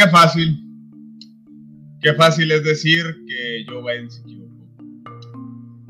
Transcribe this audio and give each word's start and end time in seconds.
Qué 0.00 0.08
fácil. 0.08 0.64
Qué 2.00 2.14
fácil 2.14 2.50
es 2.52 2.64
decir 2.64 3.04
que 3.26 3.66
Joe 3.68 3.82
Biden 3.82 4.10
se 4.10 4.22
equivocó. 4.22 4.66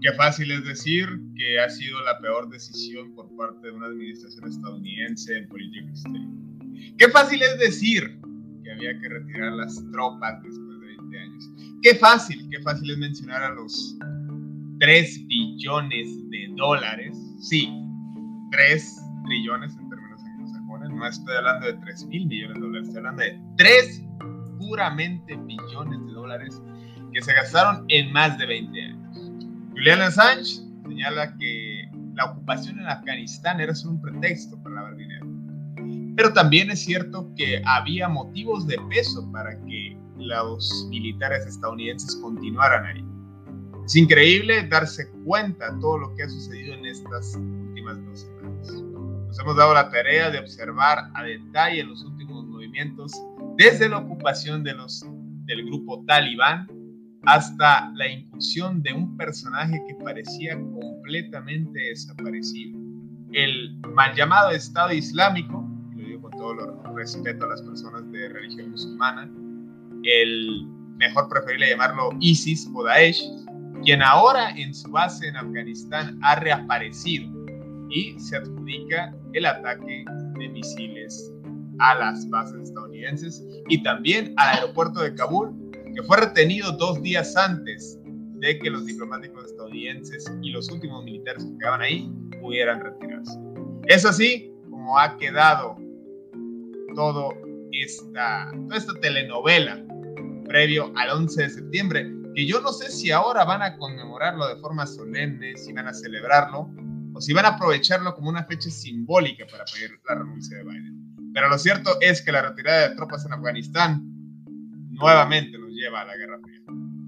Qué 0.01 0.13
fácil 0.15 0.51
es 0.51 0.65
decir 0.65 1.07
que 1.37 1.61
ha 1.61 1.69
sido 1.69 2.03
la 2.03 2.19
peor 2.19 2.51
decisión 2.51 3.15
por 3.15 3.29
parte 3.37 3.69
de 3.69 3.73
una 3.73 3.87
administración 3.87 4.49
estadounidense 4.49 5.39
en 5.39 5.49
política 5.49 5.89
exterior. 5.91 6.29
Qué 6.99 7.09
fácil 7.09 7.41
es 7.41 7.57
decir 7.61 8.19
que 8.65 8.73
había 8.73 8.99
que 8.99 9.09
retirar 9.11 9.53
las 9.53 9.81
tropas 9.93 10.43
después 10.43 10.81
de 10.81 10.87
20 10.87 11.19
años. 11.21 11.51
Qué 11.81 11.95
fácil, 11.95 12.49
qué 12.51 12.61
fácil 12.63 12.91
es 12.91 12.99
mencionar 12.99 13.45
a 13.45 13.55
los 13.55 13.97
3 14.81 15.27
billones 15.29 16.29
de 16.31 16.49
dólares. 16.57 17.17
Sí, 17.39 17.69
3 18.51 18.97
trillones 19.27 19.73
no 21.01 21.07
estoy 21.09 21.35
hablando 21.35 21.67
de 21.67 21.73
3 21.75 22.07
mil 22.07 22.27
millones 22.27 22.55
de 22.55 22.61
dólares, 22.61 22.89
estoy 22.89 22.99
hablando 22.99 23.23
de 23.23 23.41
3 23.57 24.05
puramente 24.59 25.37
billones 25.37 26.07
de 26.07 26.13
dólares 26.13 26.63
que 27.13 27.23
se 27.23 27.33
gastaron 27.33 27.85
en 27.89 28.13
más 28.13 28.39
de 28.39 28.47
20 28.47 28.83
años. 28.83 29.31
Julian 29.73 30.03
Assange 30.03 30.63
señala 30.87 31.37
que 31.39 31.89
la 32.15 32.27
ocupación 32.27 32.79
en 32.79 32.87
Afganistán 32.87 33.61
era 33.61 33.75
solo 33.75 33.95
un 33.95 34.03
pretexto 34.03 34.63
para 34.63 34.77
lavar 34.77 34.97
dinero. 34.97 35.27
Pero 36.17 36.33
también 36.35 36.71
es 36.71 36.85
cierto 36.85 37.33
que 37.37 37.63
había 37.65 38.09
motivos 38.09 38.67
de 38.67 38.77
peso 38.91 39.27
para 39.33 39.59
que 39.65 39.97
los 40.19 40.87
militares 40.91 41.47
estadounidenses 41.47 42.15
continuaran 42.17 42.85
ahí. 42.85 43.05
Es 43.87 43.97
increíble 43.97 44.69
darse 44.69 45.11
cuenta 45.25 45.73
de 45.73 45.81
todo 45.81 45.99
lo 45.99 46.15
que 46.15 46.25
ha 46.25 46.29
sucedido 46.29 46.75
en 46.75 46.85
estas 46.85 47.35
últimas 47.37 47.97
dos 48.05 48.21
semanas. 48.21 48.40
Nos 49.31 49.39
hemos 49.39 49.55
dado 49.55 49.75
la 49.75 49.89
tarea 49.89 50.29
de 50.29 50.41
observar 50.41 51.09
a 51.15 51.23
detalle 51.23 51.85
los 51.85 52.03
últimos 52.03 52.45
movimientos 52.47 53.13
desde 53.57 53.89
la 53.89 53.99
ocupación 53.99 54.65
de 54.65 54.75
los, 54.75 55.07
del 55.45 55.67
grupo 55.67 56.05
talibán 56.05 56.67
hasta 57.23 57.93
la 57.95 58.09
incursión 58.09 58.83
de 58.83 58.93
un 58.93 59.17
personaje 59.17 59.81
que 59.87 59.95
parecía 60.03 60.59
completamente 60.59 61.79
desaparecido. 61.79 62.77
El 63.31 63.79
mal 63.95 64.17
llamado 64.17 64.51
Estado 64.51 64.93
Islámico, 64.93 65.65
lo 65.95 66.05
digo 66.05 66.23
con 66.23 66.33
todo 66.33 66.53
el 66.53 66.97
respeto 66.97 67.45
a 67.45 67.51
las 67.51 67.63
personas 67.63 68.11
de 68.11 68.31
religión 68.31 68.73
musulmana, 68.73 69.31
el 70.03 70.67
mejor 70.97 71.29
preferible 71.29 71.71
llamarlo 71.71 72.11
ISIS 72.19 72.69
o 72.75 72.83
Daesh, 72.83 73.23
quien 73.85 74.03
ahora 74.03 74.51
en 74.57 74.75
su 74.75 74.91
base 74.91 75.29
en 75.29 75.37
Afganistán 75.37 76.19
ha 76.21 76.35
reaparecido 76.35 77.31
y 77.91 78.19
se 78.19 78.37
adjudica 78.37 79.15
el 79.33 79.47
ataque 79.47 80.05
de 80.39 80.49
misiles 80.49 81.33
a 81.79 81.95
las 81.95 82.29
bases 82.29 82.69
estadounidenses 82.69 83.47
y 83.69 83.83
también 83.83 84.35
al 84.37 84.57
aeropuerto 84.57 85.01
de 85.01 85.15
Kabul, 85.15 85.55
que 85.95 86.03
fue 86.03 86.19
retenido 86.19 86.73
dos 86.73 87.03
días 87.03 87.37
antes 87.37 87.99
de 88.41 88.59
que 88.59 88.71
los 88.71 88.87
diplomáticos 88.87 89.47
estadounidenses 89.47 90.31
y 90.43 90.51
los 90.51 90.71
últimos 90.71 91.05
militares 91.05 91.45
que 91.45 91.59
quedaban 91.59 91.83
ahí 91.83 92.11
pudieran 92.41 92.81
retirarse. 92.81 93.39
Es 93.87 94.05
así 94.05 94.53
como 94.69 94.99
ha 94.99 95.17
quedado 95.19 95.77
todo 96.95 97.35
esta, 97.73 98.51
toda 98.67 98.77
esta 98.77 98.95
telenovela 99.01 99.85
previo 100.45 100.93
al 100.97 101.11
11 101.11 101.43
de 101.43 101.51
septiembre, 101.51 102.13
que 102.35 102.47
yo 102.47 102.61
no 102.61 102.73
sé 102.73 102.91
si 102.91 103.11
ahora 103.11 103.45
van 103.45 103.63
a 103.63 103.77
conmemorarlo 103.77 104.49
de 104.49 104.57
forma 104.57 104.87
solemne, 104.87 105.57
si 105.57 105.73
van 105.73 105.87
a 105.87 105.95
celebrarlo, 105.95 106.71
si 107.21 107.35
van 107.35 107.45
a 107.45 107.49
aprovecharlo 107.49 108.15
como 108.15 108.31
una 108.31 108.45
fecha 108.45 108.71
simbólica 108.71 109.45
para 109.51 109.65
pedir 109.67 109.91
la 110.09 110.15
renuncia 110.15 110.57
de 110.57 110.65
Biden. 110.65 111.33
Pero 111.35 111.49
lo 111.49 111.59
cierto 111.59 111.99
es 112.01 112.23
que 112.23 112.33
la 112.33 112.43
retirada 112.43 112.89
de 112.89 112.97
tropas 112.97 113.25
en 113.27 113.35
Afganistán 113.35 114.03
nuevamente 114.89 115.59
nos 115.59 115.71
lleva 115.71 116.01
a 116.01 116.07
la 116.07 116.17
Guerra 116.17 116.39
Fría. 116.43 116.61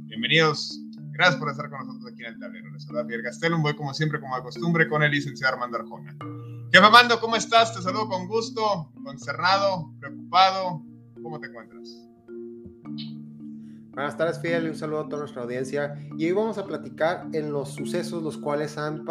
Bienvenidos, 0.06 0.78
gracias 1.12 1.41
por 1.41 1.50
estar 1.50 1.71
con 1.71 1.81
nosotros 1.81 2.12
aquí 2.12 2.23
en 2.23 2.34
el 2.34 2.39
tablero. 2.39 2.71
Les 2.71 2.84
saluda 2.84 3.06
Pierre 3.06 3.23
Gastelum, 3.23 3.62
voy 3.62 3.75
como 3.75 3.95
siempre, 3.95 4.21
como 4.21 4.37
de 4.37 4.43
costumbre, 4.43 4.87
con 4.87 5.03
el 5.03 5.11
licenciado 5.11 5.55
Armando 5.55 5.78
Arjona. 5.78 6.15
¿Qué 6.71 6.81
me 6.81 6.91
mando? 6.91 7.19
¿Cómo 7.19 7.37
estás? 7.37 7.75
Te 7.75 7.81
saludo 7.81 8.09
con 8.09 8.29
gusto, 8.29 8.93
concernado, 9.03 9.94
preocupado. 9.99 10.84
¿Cómo 11.23 11.41
te 11.41 11.47
encuentras? 11.47 11.89
Buenas 13.93 14.17
tardes, 14.17 14.41
Fidel, 14.41 14.65
y 14.65 14.69
un 14.69 14.75
saludo 14.75 15.00
a 15.00 15.09
toda 15.09 15.21
nuestra 15.21 15.43
audiencia. 15.43 15.94
Y 16.17 16.27
hoy 16.27 16.33
vamos 16.33 16.59
a 16.59 16.67
platicar 16.67 17.29
en 17.33 17.53
los 17.53 17.75
sucesos 17.75 18.23
los 18.23 18.39
cuales 18.39 18.79
han 18.79 19.05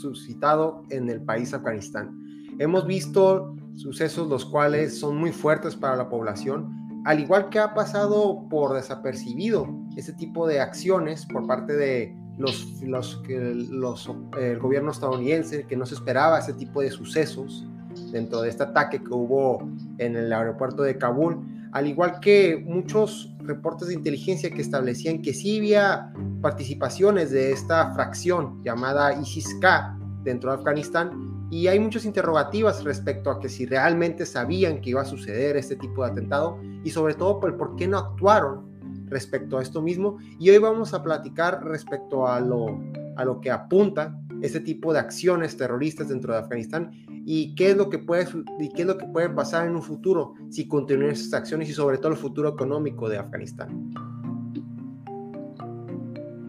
suscitado 0.00 0.82
en 0.90 1.08
el 1.08 1.22
país 1.22 1.54
Afganistán. 1.54 2.18
Hemos 2.58 2.86
visto 2.86 3.56
sucesos 3.74 4.28
los 4.28 4.44
cuales 4.44 4.98
son 4.98 5.16
muy 5.16 5.32
fuertes 5.32 5.74
para 5.74 5.96
la 5.96 6.08
población, 6.08 7.02
al 7.04 7.20
igual 7.20 7.48
que 7.50 7.58
ha 7.58 7.74
pasado 7.74 8.46
por 8.48 8.74
desapercibido 8.74 9.68
ese 9.96 10.12
tipo 10.12 10.46
de 10.46 10.60
acciones 10.60 11.26
por 11.26 11.46
parte 11.46 11.74
de 11.74 12.16
los, 12.38 12.80
los, 12.82 13.22
los, 13.70 14.10
el 14.38 14.58
gobierno 14.58 14.90
estadounidense, 14.90 15.66
que 15.66 15.76
no 15.76 15.86
se 15.86 15.94
esperaba 15.94 16.38
ese 16.38 16.54
tipo 16.54 16.80
de 16.80 16.90
sucesos 16.90 17.66
dentro 18.10 18.40
de 18.42 18.48
este 18.48 18.64
ataque 18.64 19.02
que 19.02 19.12
hubo 19.12 19.68
en 19.98 20.16
el 20.16 20.32
aeropuerto 20.32 20.82
de 20.82 20.98
Kabul, 20.98 21.38
al 21.74 21.88
igual 21.88 22.20
que 22.20 22.62
muchos 22.64 23.34
reportes 23.40 23.88
de 23.88 23.94
inteligencia 23.94 24.48
que 24.48 24.62
establecían 24.62 25.20
que 25.20 25.34
sí 25.34 25.58
había 25.58 26.12
participaciones 26.40 27.32
de 27.32 27.50
esta 27.50 27.92
fracción 27.94 28.62
llamada 28.62 29.12
ISIS-K 29.20 29.98
dentro 30.22 30.50
de 30.50 30.56
Afganistán 30.58 31.48
y 31.50 31.66
hay 31.66 31.80
muchas 31.80 32.04
interrogativas 32.04 32.84
respecto 32.84 33.28
a 33.28 33.40
que 33.40 33.48
si 33.48 33.66
realmente 33.66 34.24
sabían 34.24 34.80
que 34.80 34.90
iba 34.90 35.02
a 35.02 35.04
suceder 35.04 35.56
este 35.56 35.74
tipo 35.74 36.04
de 36.04 36.12
atentado 36.12 36.58
y 36.84 36.90
sobre 36.90 37.14
todo 37.14 37.40
por 37.40 37.50
el 37.50 37.56
por 37.56 37.74
qué 37.74 37.88
no 37.88 37.98
actuaron 37.98 38.72
respecto 39.06 39.58
a 39.58 39.62
esto 39.62 39.82
mismo. 39.82 40.18
Y 40.38 40.50
hoy 40.50 40.58
vamos 40.58 40.94
a 40.94 41.02
platicar 41.02 41.64
respecto 41.64 42.26
a 42.26 42.38
lo, 42.40 42.80
a 43.16 43.24
lo 43.24 43.40
que 43.40 43.50
apunta 43.50 44.16
este 44.42 44.60
tipo 44.60 44.92
de 44.92 44.98
acciones 44.98 45.56
terroristas 45.56 46.08
dentro 46.08 46.32
de 46.32 46.40
Afganistán 46.40 46.90
y 47.26 47.54
qué 47.54 47.70
es 47.70 47.76
lo 47.76 47.88
que 47.88 47.98
puede 47.98 48.26
y 48.60 48.68
qué 48.70 48.82
es 48.82 48.86
lo 48.86 48.98
que 48.98 49.06
puede 49.06 49.30
pasar 49.30 49.66
en 49.66 49.76
un 49.76 49.82
futuro 49.82 50.34
si 50.50 50.68
continúan 50.68 51.10
esas 51.10 51.32
acciones 51.32 51.68
y 51.68 51.72
sobre 51.72 51.98
todo 51.98 52.12
el 52.12 52.18
futuro 52.18 52.50
económico 52.50 53.08
de 53.08 53.18
Afganistán. 53.18 53.90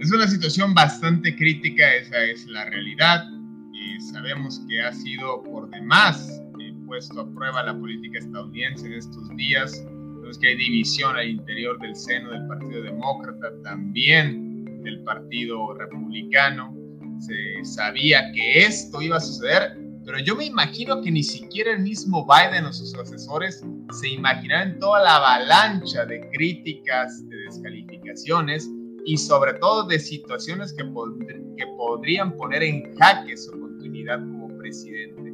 Es 0.06 0.12
una 0.12 0.28
situación 0.28 0.76
bastante 0.76 1.36
crítica, 1.36 1.96
esa 1.96 2.24
es 2.26 2.46
la 2.46 2.66
realidad. 2.66 3.26
Y 3.74 4.00
sabemos 4.02 4.62
que 4.68 4.80
ha 4.82 4.94
sido 4.94 5.42
por 5.42 5.68
demás 5.72 6.42
eh, 6.60 6.74
puesto 6.86 7.22
a 7.22 7.34
prueba 7.34 7.64
la 7.64 7.76
política 7.76 8.20
estadounidense 8.20 8.86
en 8.86 8.94
estos 8.94 9.28
días. 9.36 9.72
Sabemos 9.72 10.38
que 10.38 10.50
hay 10.50 10.58
división 10.58 11.16
al 11.16 11.30
interior 11.30 11.80
del 11.80 11.96
seno 11.96 12.30
del 12.30 12.46
Partido 12.46 12.84
Demócrata, 12.84 13.50
también 13.64 14.84
del 14.84 15.02
Partido 15.02 15.74
Republicano. 15.74 16.85
Se 17.20 17.64
sabía 17.64 18.32
que 18.32 18.66
esto 18.66 19.02
iba 19.02 19.18
a 19.18 19.22
suceder 19.22 19.86
pero 20.06 20.20
yo 20.20 20.36
me 20.36 20.46
imagino 20.46 21.02
que 21.02 21.12
ni 21.12 21.24
siquiera 21.24 21.72
el 21.72 21.80
mismo 21.80 22.28
Biden 22.28 22.66
o 22.66 22.72
sus 22.72 22.94
asesores 22.94 23.66
se 24.00 24.10
imaginaban 24.10 24.78
toda 24.78 25.02
la 25.02 25.16
avalancha 25.16 26.06
de 26.06 26.30
críticas, 26.30 27.28
de 27.28 27.36
descalificaciones 27.38 28.70
y 29.04 29.18
sobre 29.18 29.56
todo 29.56 29.88
de 29.88 29.98
situaciones 29.98 30.74
que, 30.74 30.84
que 31.58 31.68
podrían 31.76 32.38
poner 32.38 32.62
en 32.62 32.96
jaque 32.98 33.36
su 33.36 33.52
continuidad 33.52 34.20
como 34.20 34.56
presidente. 34.60 35.34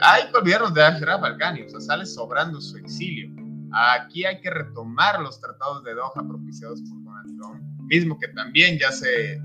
Hay 0.00 0.30
que 0.30 0.36
olvidarnos 0.36 0.74
de 0.74 0.82
Ashraf 0.82 1.22
Ghani, 1.38 1.62
o 1.62 1.68
sea, 1.68 1.80
sale 1.80 2.06
sobrando 2.06 2.60
su 2.60 2.76
exilio. 2.78 3.30
Aquí 3.72 4.24
hay 4.24 4.40
que 4.40 4.50
retomar 4.50 5.20
los 5.20 5.40
tratados 5.40 5.84
de 5.84 5.94
Doha 5.94 6.26
propiciados 6.26 6.82
por 6.82 7.04
Donald 7.04 7.40
Trump, 7.40 7.62
mismo 7.84 8.18
que 8.18 8.28
también 8.28 8.78
ya 8.78 8.90
se 8.90 9.40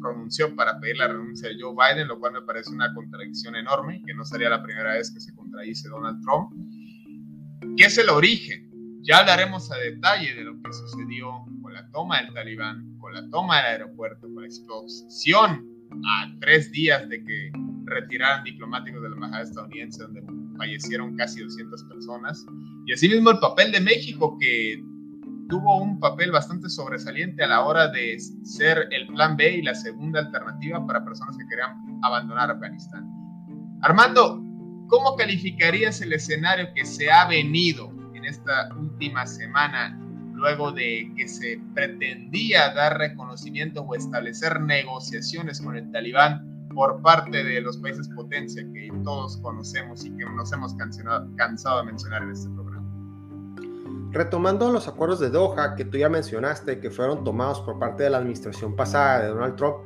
pronunció 0.00 0.54
para 0.54 0.78
pedir 0.80 0.96
la 0.96 1.08
renuncia 1.08 1.48
de 1.48 1.56
Joe 1.60 1.74
Biden, 1.74 2.08
lo 2.08 2.18
cual 2.18 2.32
me 2.32 2.42
parece 2.42 2.70
una 2.70 2.92
contradicción 2.94 3.56
enorme, 3.56 4.02
que 4.06 4.14
no 4.14 4.24
sería 4.24 4.48
la 4.48 4.62
primera 4.62 4.94
vez 4.94 5.10
que 5.10 5.20
se 5.20 5.34
contradice 5.34 5.88
Donald 5.88 6.22
Trump. 6.22 6.50
¿Qué 7.76 7.84
es 7.84 7.98
el 7.98 8.08
origen? 8.08 8.68
Ya 9.02 9.18
hablaremos 9.18 9.70
a 9.72 9.76
detalle 9.76 10.34
de 10.34 10.44
lo 10.44 10.60
que 10.60 10.72
sucedió 10.72 11.44
con 11.62 11.72
la 11.72 11.88
toma 11.90 12.20
del 12.22 12.34
talibán, 12.34 12.96
con 12.98 13.14
la 13.14 13.28
toma 13.30 13.58
del 13.58 13.66
aeropuerto, 13.66 14.26
con 14.32 14.42
la 14.42 14.46
explosión 14.46 15.66
a 16.04 16.32
tres 16.40 16.70
días 16.72 17.08
de 17.08 17.24
que 17.24 17.52
retiraran 17.84 18.44
diplomáticos 18.44 19.02
de 19.02 19.08
la 19.08 19.14
embajada 19.14 19.42
estadounidense, 19.42 20.02
donde 20.02 20.22
fallecieron 20.56 21.16
casi 21.16 21.40
200 21.40 21.84
personas. 21.84 22.44
Y 22.86 22.92
asimismo 22.92 23.30
el 23.30 23.38
papel 23.38 23.72
de 23.72 23.80
México, 23.80 24.36
que 24.38 24.82
tuvo 25.48 25.78
un 25.78 25.98
papel 25.98 26.30
bastante 26.30 26.68
sobresaliente 26.68 27.42
a 27.42 27.48
la 27.48 27.64
hora 27.64 27.88
de 27.88 28.18
ser 28.44 28.88
el 28.90 29.06
plan 29.08 29.36
B 29.36 29.56
y 29.56 29.62
la 29.62 29.74
segunda 29.74 30.20
alternativa 30.20 30.86
para 30.86 31.04
personas 31.04 31.36
que 31.36 31.46
querían 31.48 32.00
abandonar 32.02 32.50
Afganistán. 32.50 33.08
Armando, 33.82 34.42
¿cómo 34.88 35.16
calificarías 35.16 36.00
el 36.02 36.12
escenario 36.12 36.68
que 36.74 36.84
se 36.84 37.10
ha 37.10 37.26
venido 37.26 37.92
en 38.14 38.24
esta 38.24 38.68
última 38.76 39.26
semana 39.26 39.98
luego 40.34 40.70
de 40.70 41.12
que 41.16 41.26
se 41.26 41.60
pretendía 41.74 42.72
dar 42.72 42.98
reconocimiento 42.98 43.82
o 43.82 43.94
establecer 43.94 44.60
negociaciones 44.60 45.60
con 45.60 45.76
el 45.76 45.90
talibán 45.90 46.68
por 46.74 47.02
parte 47.02 47.42
de 47.42 47.60
los 47.60 47.76
países 47.78 48.08
potencia 48.10 48.62
que 48.72 48.88
todos 49.02 49.36
conocemos 49.38 50.04
y 50.04 50.10
que 50.10 50.24
nos 50.24 50.52
hemos 50.52 50.74
cansado, 50.74 51.78
de 51.78 51.84
mencionar 51.84 52.22
en 52.22 52.30
este 52.30 52.48
programa. 52.50 52.77
Retomando 54.10 54.72
los 54.72 54.88
acuerdos 54.88 55.20
de 55.20 55.30
Doha 55.30 55.74
que 55.76 55.84
tú 55.84 55.98
ya 55.98 56.08
mencionaste, 56.08 56.80
que 56.80 56.90
fueron 56.90 57.24
tomados 57.24 57.60
por 57.60 57.78
parte 57.78 58.04
de 58.04 58.10
la 58.10 58.18
administración 58.18 58.74
pasada 58.74 59.22
de 59.22 59.28
Donald 59.28 59.56
Trump, 59.56 59.76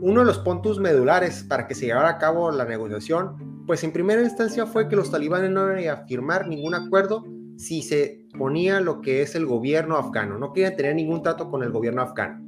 uno 0.00 0.20
de 0.20 0.26
los 0.26 0.38
puntos 0.38 0.80
medulares 0.80 1.44
para 1.44 1.66
que 1.66 1.74
se 1.74 1.86
llevara 1.86 2.08
a 2.08 2.18
cabo 2.18 2.50
la 2.50 2.64
negociación, 2.64 3.62
pues 3.66 3.84
en 3.84 3.92
primera 3.92 4.22
instancia 4.22 4.66
fue 4.66 4.88
que 4.88 4.96
los 4.96 5.10
talibanes 5.10 5.50
no 5.50 5.78
iban 5.78 5.88
a 5.88 6.04
firmar 6.06 6.48
ningún 6.48 6.74
acuerdo 6.74 7.24
si 7.56 7.82
se 7.82 8.26
ponía 8.36 8.80
lo 8.80 9.00
que 9.02 9.22
es 9.22 9.34
el 9.34 9.46
gobierno 9.46 9.96
afgano, 9.96 10.38
no 10.38 10.52
querían 10.52 10.76
tener 10.76 10.94
ningún 10.94 11.22
trato 11.22 11.50
con 11.50 11.62
el 11.62 11.70
gobierno 11.70 12.02
afgano. 12.02 12.42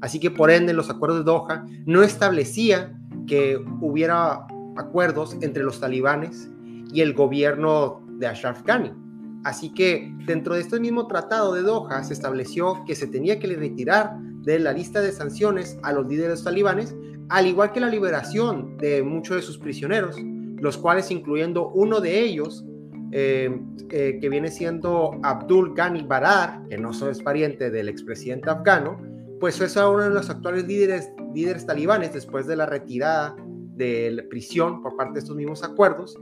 Así 0.00 0.20
que 0.20 0.30
por 0.30 0.50
ende 0.50 0.72
los 0.72 0.90
acuerdos 0.90 1.20
de 1.20 1.24
Doha 1.24 1.64
no 1.86 2.02
establecían 2.02 3.24
que 3.26 3.58
hubiera 3.80 4.46
acuerdos 4.76 5.36
entre 5.40 5.62
los 5.62 5.80
talibanes 5.80 6.50
y 6.92 7.00
el 7.00 7.14
gobierno 7.14 8.02
de 8.18 8.26
Ashraf 8.26 8.62
Ghani. 8.64 9.05
Así 9.46 9.72
que 9.72 10.12
dentro 10.26 10.56
de 10.56 10.60
este 10.60 10.80
mismo 10.80 11.06
tratado 11.06 11.54
de 11.54 11.62
Doha 11.62 12.02
se 12.02 12.14
estableció 12.14 12.82
que 12.84 12.96
se 12.96 13.06
tenía 13.06 13.38
que 13.38 13.46
retirar 13.46 14.18
de 14.42 14.58
la 14.58 14.72
lista 14.72 15.00
de 15.00 15.12
sanciones 15.12 15.78
a 15.84 15.92
los 15.92 16.08
líderes 16.08 16.42
talibanes, 16.42 16.96
al 17.28 17.46
igual 17.46 17.70
que 17.70 17.78
la 17.78 17.88
liberación 17.88 18.76
de 18.78 19.04
muchos 19.04 19.36
de 19.36 19.42
sus 19.42 19.56
prisioneros, 19.56 20.16
los 20.60 20.76
cuales 20.76 21.12
incluyendo 21.12 21.68
uno 21.68 22.00
de 22.00 22.18
ellos, 22.22 22.64
eh, 23.12 23.56
eh, 23.90 24.18
que 24.20 24.28
viene 24.28 24.50
siendo 24.50 25.12
Abdul 25.22 25.74
Ghani 25.76 26.02
Barar, 26.02 26.66
que 26.68 26.76
no 26.76 26.90
es 26.90 27.22
pariente 27.22 27.70
del 27.70 27.88
expresidente 27.88 28.50
afgano, 28.50 29.00
pues 29.38 29.60
es 29.60 29.76
uno 29.76 30.00
de 30.00 30.10
los 30.10 30.28
actuales 30.28 30.66
líderes, 30.66 31.12
líderes 31.32 31.64
talibanes 31.64 32.12
después 32.12 32.48
de 32.48 32.56
la 32.56 32.66
retirada 32.66 33.36
de 33.76 34.10
la 34.10 34.22
prisión 34.28 34.82
por 34.82 34.96
parte 34.96 35.14
de 35.14 35.18
estos 35.20 35.36
mismos 35.36 35.62
acuerdos. 35.62 36.16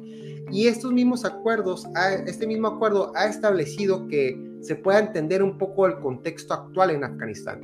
Y 0.50 0.66
estos 0.66 0.92
mismos 0.92 1.24
acuerdos, 1.24 1.86
este 2.26 2.46
mismo 2.46 2.68
acuerdo 2.68 3.12
ha 3.16 3.26
establecido 3.26 4.06
que 4.08 4.38
se 4.60 4.76
pueda 4.76 4.98
entender 4.98 5.42
un 5.42 5.58
poco 5.58 5.86
el 5.86 5.98
contexto 6.00 6.54
actual 6.54 6.90
en 6.90 7.04
Afganistán. 7.04 7.60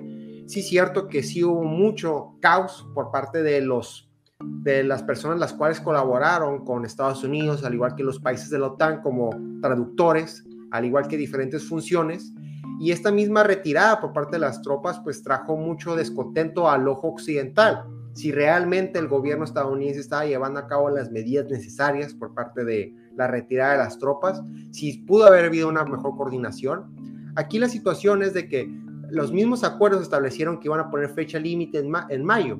Sí 0.47 0.61
es 0.61 0.69
cierto 0.69 1.06
que 1.09 1.23
sí 1.23 1.44
hubo 1.44 1.62
mucho 1.62 2.37
caos 2.41 2.87
por 2.94 3.11
parte 3.11 3.43
de 3.43 3.61
los 3.61 4.11
de 4.41 4.82
las 4.82 5.03
personas 5.03 5.38
las 5.38 5.53
cuales 5.53 5.81
colaboraron 5.81 6.65
con 6.65 6.85
Estados 6.85 7.23
Unidos, 7.23 7.62
al 7.62 7.75
igual 7.75 7.94
que 7.94 8.03
los 8.03 8.19
países 8.21 8.49
de 8.50 8.59
la 8.59 8.69
OTAN 8.69 9.03
como 9.03 9.31
traductores, 9.61 10.44
al 10.71 10.87
igual 10.87 11.09
que 11.09 11.17
diferentes 11.17 11.69
funciones, 11.69 12.32
y 12.81 12.93
esta 12.93 13.12
misma 13.12 13.43
retirada 13.43 14.00
por 14.00 14.12
parte 14.12 14.37
de 14.37 14.41
las 14.41 14.62
tropas 14.62 14.99
pues 15.00 15.23
trajo 15.23 15.56
mucho 15.56 15.94
descontento 15.94 16.71
al 16.71 16.88
ojo 16.88 17.09
occidental. 17.09 17.85
Si 18.12 18.32
realmente 18.32 18.98
el 18.98 19.08
gobierno 19.08 19.44
estadounidense 19.44 20.00
estaba 20.00 20.26
llevando 20.26 20.60
a 20.60 20.66
cabo 20.66 20.90
las 20.90 21.10
medidas 21.10 21.46
necesarias 21.48 22.12
por 22.14 22.34
parte 22.34 22.64
de 22.64 22.94
la 23.16 23.26
retirada 23.26 23.72
de 23.72 23.78
las 23.78 23.98
tropas, 23.98 24.42
si 24.70 24.98
pudo 24.98 25.26
haber 25.26 25.46
habido 25.46 25.68
una 25.68 25.84
mejor 25.84 26.16
coordinación. 26.16 26.94
Aquí 27.36 27.58
la 27.58 27.68
situación 27.68 28.22
es 28.22 28.34
de 28.34 28.48
que 28.48 28.68
los 29.10 29.32
mismos 29.32 29.64
acuerdos 29.64 30.02
establecieron 30.02 30.58
que 30.58 30.68
iban 30.68 30.80
a 30.80 30.90
poner 30.90 31.08
fecha 31.10 31.38
límite 31.38 31.78
en, 31.78 31.92
en 32.08 32.24
mayo, 32.24 32.58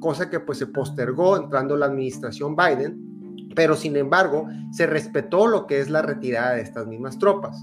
cosa 0.00 0.30
que 0.30 0.40
pues 0.40 0.58
se 0.58 0.66
postergó 0.66 1.36
entrando 1.36 1.76
la 1.76 1.86
administración 1.86 2.56
Biden, 2.56 3.12
pero 3.54 3.76
sin 3.76 3.96
embargo 3.96 4.46
se 4.72 4.86
respetó 4.86 5.46
lo 5.46 5.66
que 5.66 5.80
es 5.80 5.90
la 5.90 6.02
retirada 6.02 6.54
de 6.54 6.62
estas 6.62 6.86
mismas 6.86 7.18
tropas. 7.18 7.60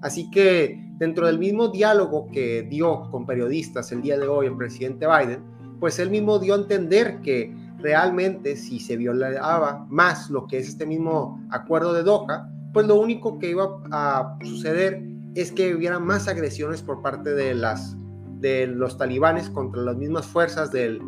Así 0.00 0.30
que 0.30 0.92
dentro 0.98 1.26
del 1.26 1.38
mismo 1.38 1.68
diálogo 1.68 2.28
que 2.32 2.62
dio 2.62 3.08
con 3.10 3.26
periodistas 3.26 3.92
el 3.92 4.02
día 4.02 4.18
de 4.18 4.26
hoy 4.26 4.46
el 4.46 4.56
presidente 4.56 5.06
Biden, 5.06 5.42
pues 5.82 5.98
él 5.98 6.10
mismo 6.10 6.38
dio 6.38 6.54
a 6.54 6.58
entender 6.58 7.22
que 7.22 7.52
realmente 7.78 8.54
si 8.54 8.78
se 8.78 8.96
violaba 8.96 9.84
más 9.88 10.30
lo 10.30 10.46
que 10.46 10.58
es 10.58 10.68
este 10.68 10.86
mismo 10.86 11.44
acuerdo 11.50 11.92
de 11.92 12.04
Doha, 12.04 12.48
pues 12.72 12.86
lo 12.86 12.94
único 12.94 13.40
que 13.40 13.50
iba 13.50 13.80
a 13.90 14.38
suceder 14.44 15.02
es 15.34 15.50
que 15.50 15.74
hubiera 15.74 15.98
más 15.98 16.28
agresiones 16.28 16.82
por 16.82 17.02
parte 17.02 17.34
de 17.34 17.54
las 17.54 17.96
de 18.38 18.68
los 18.68 18.96
talibanes 18.96 19.50
contra 19.50 19.82
las 19.82 19.96
mismas 19.96 20.24
fuerzas 20.24 20.70
del 20.70 21.02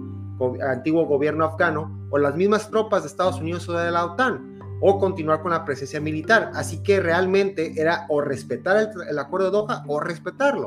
antiguo 0.69 1.06
gobierno 1.06 1.44
afgano 1.44 2.09
o 2.11 2.19
las 2.19 2.35
mismas 2.35 2.69
tropas 2.69 3.05
de 3.05 3.11
Estados 3.11 3.41
Unidos 3.41 3.69
o 3.69 3.75
de 3.75 3.93
la 3.93 4.06
OTAN 4.06 4.59
o 4.81 4.99
continuar 4.99 5.41
con 5.41 5.53
la 5.53 5.65
presencia 5.65 6.00
militar. 6.00 6.50
Así 6.53 6.82
que 6.82 6.99
realmente 6.99 7.81
era 7.81 8.06
o 8.09 8.20
respetar 8.20 8.91
el, 9.08 9.19
acuerdo 9.20 9.46
de 9.46 9.53
Doha 9.53 9.84
o 9.87 10.01
respetarlo. 10.01 10.67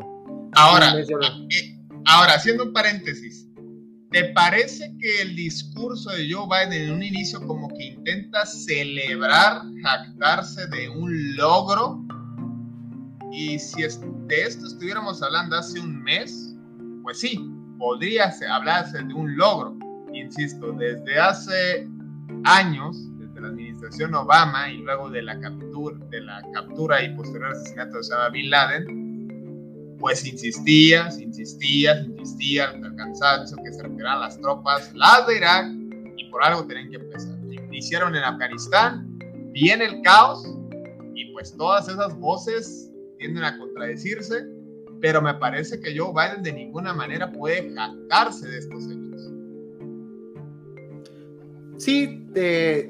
Ahora, 0.54 0.94
eh, 0.98 1.78
ahora, 2.06 2.36
haciendo 2.36 2.64
un 2.64 2.72
paréntesis, 2.72 3.47
¿te 4.12 4.26
parece 4.34 4.96
que 5.00 5.22
el 5.22 5.36
discurso 5.36 6.10
de 6.12 6.32
Joe 6.32 6.48
Biden 6.48 6.84
en 6.84 6.92
un 6.92 7.04
inicio 7.04 7.46
como 7.46 7.68
que 7.70 7.86
intenta 7.86 8.46
celebrar, 8.46 9.62
jactarse 9.82 10.68
de 10.68 10.90
un 10.90 11.36
logro? 11.36 12.04
Y 13.32 13.60
si 13.60 13.82
de 13.82 14.42
esto 14.42 14.68
estuviéramos 14.68 15.22
hablando 15.22 15.58
hace 15.58 15.80
un 15.80 16.02
mes, 16.02 16.56
pues 17.04 17.20
sí, 17.20 17.40
podría 17.78 18.34
hablarse 18.50 19.04
de 19.04 19.14
un 19.14 19.38
logro. 19.38 19.78
Insisto, 20.14 20.72
desde 20.72 21.20
hace 21.20 21.88
años 22.46 22.98
la 23.42 23.50
administración 23.50 24.16
Obama 24.16 24.70
y 24.72 24.78
luego 24.78 25.10
de 25.10 25.22
la 25.22 25.40
captura, 25.40 25.98
de 26.10 26.22
la 26.22 26.42
captura 26.54 27.04
y 27.04 27.16
posterior 27.16 27.52
asesinato 27.52 27.94
de 27.94 28.00
Osama 28.00 28.30
Bin 28.30 28.50
Laden, 28.50 29.07
pues 30.00 30.26
insistía, 30.26 31.10
insistía, 31.20 32.00
insistía 32.02 32.66
hasta 32.66 32.88
el 32.88 32.96
cansancio 32.96 33.58
que 33.64 33.72
se 33.72 33.84
retiraran 33.84 34.22
las 34.22 34.40
tropas, 34.40 34.94
las 34.94 35.28
de 35.28 35.38
Irak, 35.38 35.68
y 36.18 36.26
por 36.30 36.44
algo 36.44 36.66
tenían 36.66 36.90
que 36.90 36.98
empezar. 36.98 37.38
Iniciaron 37.52 38.16
en 38.16 38.24
Afganistán, 38.24 39.20
viene 39.52 39.86
el 39.86 40.02
caos, 40.02 40.48
y 41.16 41.32
pues 41.34 41.56
todas 41.56 41.88
esas 41.88 42.16
voces 42.18 42.92
tienden 43.18 43.44
a 43.44 43.58
contradecirse, 43.58 44.46
pero 45.02 45.22
me 45.22 45.34
parece 45.36 45.80
que 45.80 45.98
Joe 45.98 46.12
Biden 46.12 46.44
de 46.44 46.54
ninguna 46.54 46.94
manera 46.94 47.32
puede 47.32 47.74
jactarse 47.74 48.48
de 48.48 48.58
estos 48.58 48.86
hechos 48.86 49.08
sí 51.78 52.26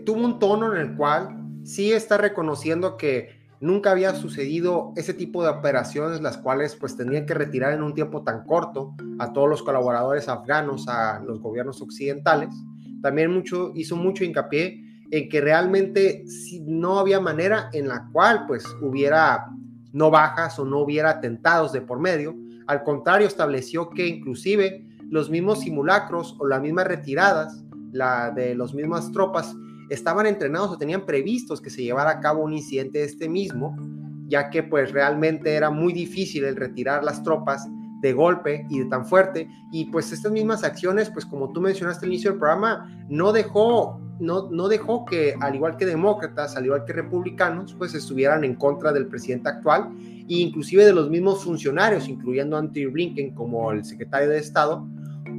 tuvo 0.05 0.25
un 0.25 0.39
tono 0.39 0.73
en 0.73 0.81
el 0.81 0.95
cual 0.95 1.29
sí 1.63 1.91
está 1.91 2.17
reconociendo 2.17 2.97
que 2.97 3.36
nunca 3.59 3.91
había 3.91 4.13
sucedido 4.15 4.93
ese 4.95 5.13
tipo 5.13 5.43
de 5.43 5.49
operaciones, 5.49 6.21
las 6.21 6.37
cuales 6.37 6.75
pues 6.75 6.95
tenían 6.95 7.25
que 7.25 7.33
retirar 7.33 7.73
en 7.73 7.83
un 7.83 7.93
tiempo 7.93 8.23
tan 8.23 8.45
corto 8.45 8.95
a 9.19 9.33
todos 9.33 9.49
los 9.49 9.63
colaboradores 9.63 10.29
afganos, 10.29 10.87
a 10.87 11.19
los 11.19 11.39
gobiernos 11.39 11.81
occidentales. 11.81 12.49
También 13.01 13.31
mucho, 13.31 13.71
hizo 13.75 13.95
mucho 13.95 14.23
hincapié 14.23 14.83
en 15.09 15.29
que 15.29 15.41
realmente 15.41 16.25
no 16.61 16.99
había 16.99 17.19
manera 17.19 17.69
en 17.73 17.87
la 17.87 18.09
cual 18.11 18.45
pues 18.45 18.65
hubiera 18.81 19.45
no 19.93 20.11
bajas 20.11 20.59
o 20.59 20.65
no 20.65 20.79
hubiera 20.79 21.11
atentados 21.11 21.71
de 21.71 21.81
por 21.81 21.99
medio. 21.99 22.35
Al 22.67 22.83
contrario, 22.83 23.27
estableció 23.27 23.89
que 23.89 24.05
inclusive 24.05 24.85
los 25.09 25.29
mismos 25.29 25.61
simulacros 25.61 26.35
o 26.39 26.45
las 26.45 26.61
mismas 26.61 26.87
retiradas 26.87 27.63
la 27.91 28.31
de 28.31 28.55
las 28.55 28.73
mismas 28.73 29.11
tropas 29.11 29.55
estaban 29.89 30.25
entrenados 30.25 30.71
o 30.71 30.77
tenían 30.77 31.05
previstos 31.05 31.61
que 31.61 31.69
se 31.69 31.83
llevara 31.83 32.11
a 32.11 32.19
cabo 32.19 32.43
un 32.43 32.53
incidente 32.53 32.99
de 32.99 33.05
este 33.05 33.29
mismo, 33.29 33.75
ya 34.27 34.49
que 34.49 34.63
pues 34.63 34.91
realmente 34.91 35.53
era 35.53 35.69
muy 35.69 35.93
difícil 35.93 36.43
el 36.43 36.55
retirar 36.55 37.03
las 37.03 37.23
tropas 37.23 37.67
de 38.01 38.13
golpe 38.13 38.65
y 38.69 38.79
de 38.79 38.85
tan 38.85 39.05
fuerte. 39.05 39.49
Y 39.71 39.85
pues 39.85 40.11
estas 40.11 40.31
mismas 40.31 40.63
acciones, 40.63 41.09
pues 41.09 41.25
como 41.25 41.51
tú 41.51 41.61
mencionaste 41.61 42.05
al 42.05 42.11
inicio 42.11 42.31
del 42.31 42.39
programa, 42.39 43.05
no 43.09 43.31
dejó, 43.31 43.99
no, 44.19 44.49
no 44.51 44.67
dejó 44.67 45.05
que, 45.05 45.35
al 45.39 45.55
igual 45.55 45.77
que 45.77 45.85
demócratas, 45.85 46.55
al 46.55 46.65
igual 46.65 46.85
que 46.85 46.93
republicanos, 46.93 47.73
pues 47.73 47.93
estuvieran 47.95 48.43
en 48.43 48.55
contra 48.55 48.91
del 48.91 49.07
presidente 49.07 49.49
actual 49.49 49.89
e 50.01 50.35
inclusive 50.35 50.85
de 50.85 50.93
los 50.93 51.09
mismos 51.09 51.43
funcionarios, 51.43 52.07
incluyendo 52.07 52.55
a 52.55 52.59
Anthony 52.59 52.91
Blinken 52.91 53.33
como 53.33 53.71
el 53.71 53.83
secretario 53.85 54.29
de 54.29 54.39
Estado, 54.39 54.87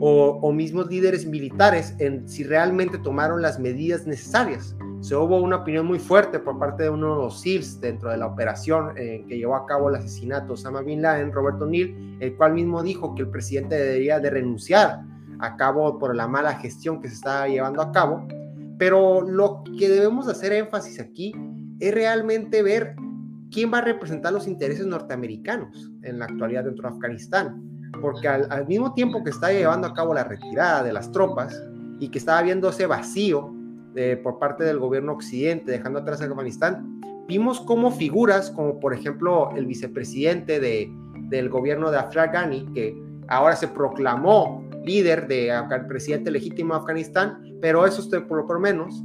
o, 0.00 0.38
o 0.42 0.52
mismos 0.52 0.88
líderes 0.88 1.26
militares, 1.26 1.94
en 1.98 2.28
si 2.28 2.44
realmente 2.44 2.98
tomaron 2.98 3.42
las 3.42 3.58
medidas 3.58 4.06
necesarias 4.06 4.76
se 5.00 5.14
hubo 5.14 5.40
una 5.40 5.56
opinión 5.56 5.86
muy 5.86 5.98
fuerte 5.98 6.40
por 6.40 6.58
parte 6.58 6.84
de 6.84 6.90
uno 6.90 7.14
de 7.14 7.22
los 7.22 7.40
SEALs 7.40 7.80
dentro 7.80 8.10
de 8.10 8.16
la 8.16 8.26
operación 8.26 8.94
eh, 8.96 9.24
que 9.28 9.38
llevó 9.38 9.54
a 9.54 9.64
cabo 9.64 9.88
el 9.88 9.94
asesinato 9.94 10.48
de 10.48 10.52
Osama 10.54 10.82
Bin 10.82 11.02
Laden, 11.02 11.32
Roberto 11.32 11.66
Neal, 11.66 11.94
el 12.20 12.36
cual 12.36 12.54
mismo 12.54 12.82
dijo 12.82 13.14
que 13.14 13.22
el 13.22 13.30
presidente 13.30 13.76
debería 13.76 14.18
de 14.18 14.30
renunciar 14.30 15.02
a 15.38 15.56
cabo 15.56 15.98
por 15.98 16.16
la 16.16 16.26
mala 16.26 16.54
gestión 16.54 17.00
que 17.00 17.08
se 17.08 17.14
está 17.14 17.46
llevando 17.46 17.80
a 17.80 17.92
cabo. 17.92 18.26
Pero 18.76 19.22
lo 19.22 19.62
que 19.78 19.88
debemos 19.88 20.26
hacer 20.26 20.52
énfasis 20.52 20.98
aquí 20.98 21.32
es 21.78 21.94
realmente 21.94 22.62
ver 22.62 22.96
quién 23.52 23.72
va 23.72 23.78
a 23.78 23.82
representar 23.82 24.32
los 24.32 24.48
intereses 24.48 24.84
norteamericanos 24.84 25.92
en 26.02 26.18
la 26.18 26.24
actualidad 26.24 26.64
dentro 26.64 26.88
de 26.88 26.94
Afganistán. 26.96 27.62
Porque 28.00 28.28
al, 28.28 28.66
mismo 28.66 28.94
tiempo 28.94 29.24
que 29.24 29.30
está 29.30 29.52
llevando 29.52 29.88
a 29.88 29.94
cabo 29.94 30.14
la 30.14 30.24
retirada 30.24 30.82
de 30.82 30.92
las 30.92 31.10
tropas 31.10 31.62
y 32.00 32.08
que 32.08 32.18
estaba 32.18 32.42
viendo 32.42 32.68
ese 32.68 32.86
vacío 32.86 33.54
por 34.22 34.38
parte 34.38 34.62
del 34.62 34.78
gobierno 34.78 35.12
occidente, 35.12 35.72
dejando 35.72 35.98
atrás 35.98 36.20
a 36.20 36.26
Afganistán, 36.26 37.00
vimos 37.26 37.60
como 37.60 37.90
figuras 37.90 38.50
como 38.50 38.78
por 38.78 38.94
ejemplo 38.94 39.50
el 39.56 39.66
vicepresidente 39.66 40.60
de, 40.60 40.90
del 41.28 41.48
gobierno 41.48 41.90
de 41.90 41.98
Ashraf 41.98 42.32
Ghani, 42.32 42.66
que 42.74 42.96
ahora 43.28 43.56
se 43.56 43.68
proclamó 43.68 44.64
líder 44.84 45.28
de, 45.28 45.52
presidente 45.86 46.30
legítimo 46.30 46.74
de 46.74 46.80
Afganistán, 46.80 47.58
pero 47.60 47.86
eso 47.86 48.00
es 48.00 48.22
por 48.22 48.54
lo 48.54 48.60
menos, 48.60 49.02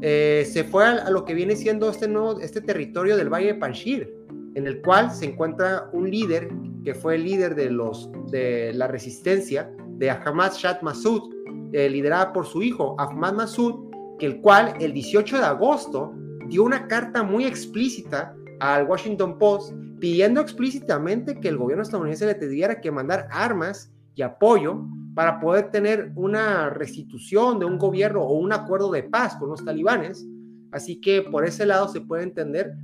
eh, 0.00 0.46
se 0.50 0.64
fue 0.64 0.84
a, 0.84 1.10
lo 1.10 1.24
que 1.24 1.34
viene 1.34 1.54
siendo 1.56 1.90
este, 1.90 2.08
nuevo, 2.08 2.40
este 2.40 2.60
territorio 2.60 3.16
del 3.16 3.28
Valle 3.28 3.48
de 3.48 3.54
Panjshir, 3.54 4.14
en 4.54 4.66
el 4.66 4.80
cual 4.80 5.10
se 5.10 5.26
encuentra 5.26 5.90
un 5.92 6.10
líder 6.10 6.48
que 6.86 6.94
fue 6.94 7.16
el 7.16 7.24
líder 7.24 7.56
de, 7.56 7.68
los, 7.68 8.08
de 8.30 8.72
la 8.72 8.86
resistencia 8.86 9.68
de 9.98 10.08
Ahmad 10.08 10.52
Shah 10.52 10.78
Massoud, 10.82 11.34
eh, 11.72 11.90
liderada 11.90 12.32
por 12.32 12.46
su 12.46 12.62
hijo 12.62 12.94
Ahmad 13.00 13.32
Massoud, 13.32 13.90
que 14.20 14.26
el 14.26 14.40
cual 14.40 14.72
el 14.78 14.92
18 14.92 15.38
de 15.38 15.44
agosto 15.44 16.14
dio 16.48 16.62
una 16.62 16.86
carta 16.86 17.24
muy 17.24 17.44
explícita 17.44 18.36
al 18.60 18.86
Washington 18.86 19.36
Post 19.36 19.72
pidiendo 19.98 20.40
explícitamente 20.40 21.40
que 21.40 21.48
el 21.48 21.56
gobierno 21.56 21.82
estadounidense 21.82 22.24
le 22.24 22.36
tuviera 22.36 22.80
que 22.80 22.92
mandar 22.92 23.26
armas 23.32 23.92
y 24.14 24.22
apoyo 24.22 24.80
para 25.16 25.40
poder 25.40 25.72
tener 25.72 26.12
una 26.14 26.70
restitución 26.70 27.58
de 27.58 27.64
un 27.64 27.78
gobierno 27.78 28.22
o 28.22 28.38
un 28.38 28.52
acuerdo 28.52 28.92
de 28.92 29.02
paz 29.02 29.34
con 29.34 29.48
los 29.48 29.64
talibanes. 29.64 30.24
Así 30.70 31.00
que 31.00 31.22
por 31.22 31.44
ese 31.44 31.66
lado 31.66 31.88
se 31.88 32.00
puede 32.00 32.22
entender 32.22 32.76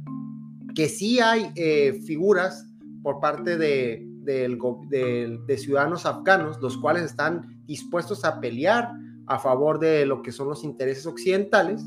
que 0.74 0.88
sí 0.88 1.20
hay 1.20 1.52
eh, 1.54 2.00
figuras 2.04 2.66
por 3.02 3.20
parte 3.20 3.58
de, 3.58 4.06
de 4.24 5.58
ciudadanos 5.58 6.06
afganos, 6.06 6.58
los 6.60 6.76
cuales 6.78 7.02
están 7.04 7.62
dispuestos 7.66 8.24
a 8.24 8.40
pelear 8.40 8.92
a 9.26 9.38
favor 9.38 9.78
de 9.78 10.06
lo 10.06 10.22
que 10.22 10.32
son 10.32 10.48
los 10.48 10.64
intereses 10.64 11.06
occidentales 11.06 11.82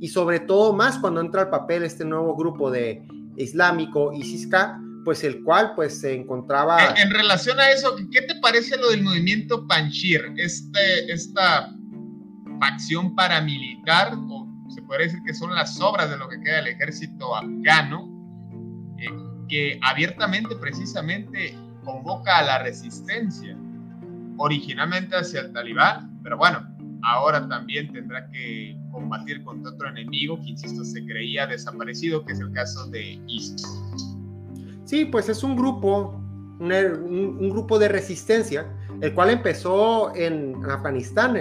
y 0.00 0.08
sobre 0.08 0.40
todo 0.40 0.72
más 0.72 0.98
cuando 0.98 1.20
entra 1.20 1.42
al 1.42 1.50
papel 1.50 1.82
este 1.82 2.04
nuevo 2.04 2.36
grupo 2.36 2.70
de 2.70 3.06
islámico 3.36 4.12
ISIS-K, 4.12 4.80
pues 5.04 5.24
el 5.24 5.42
cual 5.42 5.72
pues 5.74 6.00
se 6.00 6.14
encontraba... 6.14 6.94
En, 6.96 7.10
relación 7.10 7.58
a 7.60 7.70
eso, 7.70 7.96
¿qué 8.10 8.22
te 8.22 8.34
parece 8.36 8.76
lo 8.76 8.90
del 8.90 9.02
movimiento 9.02 9.66
Panchir? 9.66 10.32
Este, 10.36 11.12
esta 11.12 11.72
facción 12.60 13.14
paramilitar, 13.14 14.14
o 14.14 14.46
se 14.68 14.82
puede 14.82 15.04
decir 15.04 15.20
que 15.24 15.34
son 15.34 15.54
las 15.54 15.80
obras 15.80 16.10
de 16.10 16.16
lo 16.16 16.28
que 16.28 16.40
queda 16.40 16.56
del 16.56 16.68
ejército 16.68 17.34
afgano, 17.34 18.08
eh, 18.98 19.08
que 19.48 19.78
abiertamente 19.82 20.54
precisamente 20.56 21.54
convoca 21.84 22.38
a 22.38 22.42
la 22.42 22.58
resistencia, 22.62 23.56
originalmente 24.36 25.16
hacia 25.16 25.40
el 25.40 25.52
talibán, 25.52 26.18
pero 26.22 26.36
bueno, 26.36 26.66
ahora 27.02 27.46
también 27.48 27.92
tendrá 27.92 28.28
que 28.30 28.76
combatir 28.90 29.42
contra 29.44 29.72
otro 29.72 29.88
enemigo 29.88 30.40
que, 30.40 30.50
insisto, 30.50 30.84
se 30.84 31.04
creía 31.04 31.46
desaparecido, 31.46 32.24
que 32.24 32.32
es 32.32 32.40
el 32.40 32.52
caso 32.52 32.86
de 32.90 33.20
ISIS. 33.26 33.66
Sí, 34.84 35.04
pues 35.04 35.28
es 35.28 35.42
un 35.42 35.56
grupo, 35.56 36.20
un, 36.60 37.50
grupo 37.50 37.78
de 37.78 37.88
resistencia, 37.88 38.66
el 39.00 39.12
cual 39.14 39.30
empezó 39.30 40.14
en 40.14 40.54
Afganistán 40.68 41.36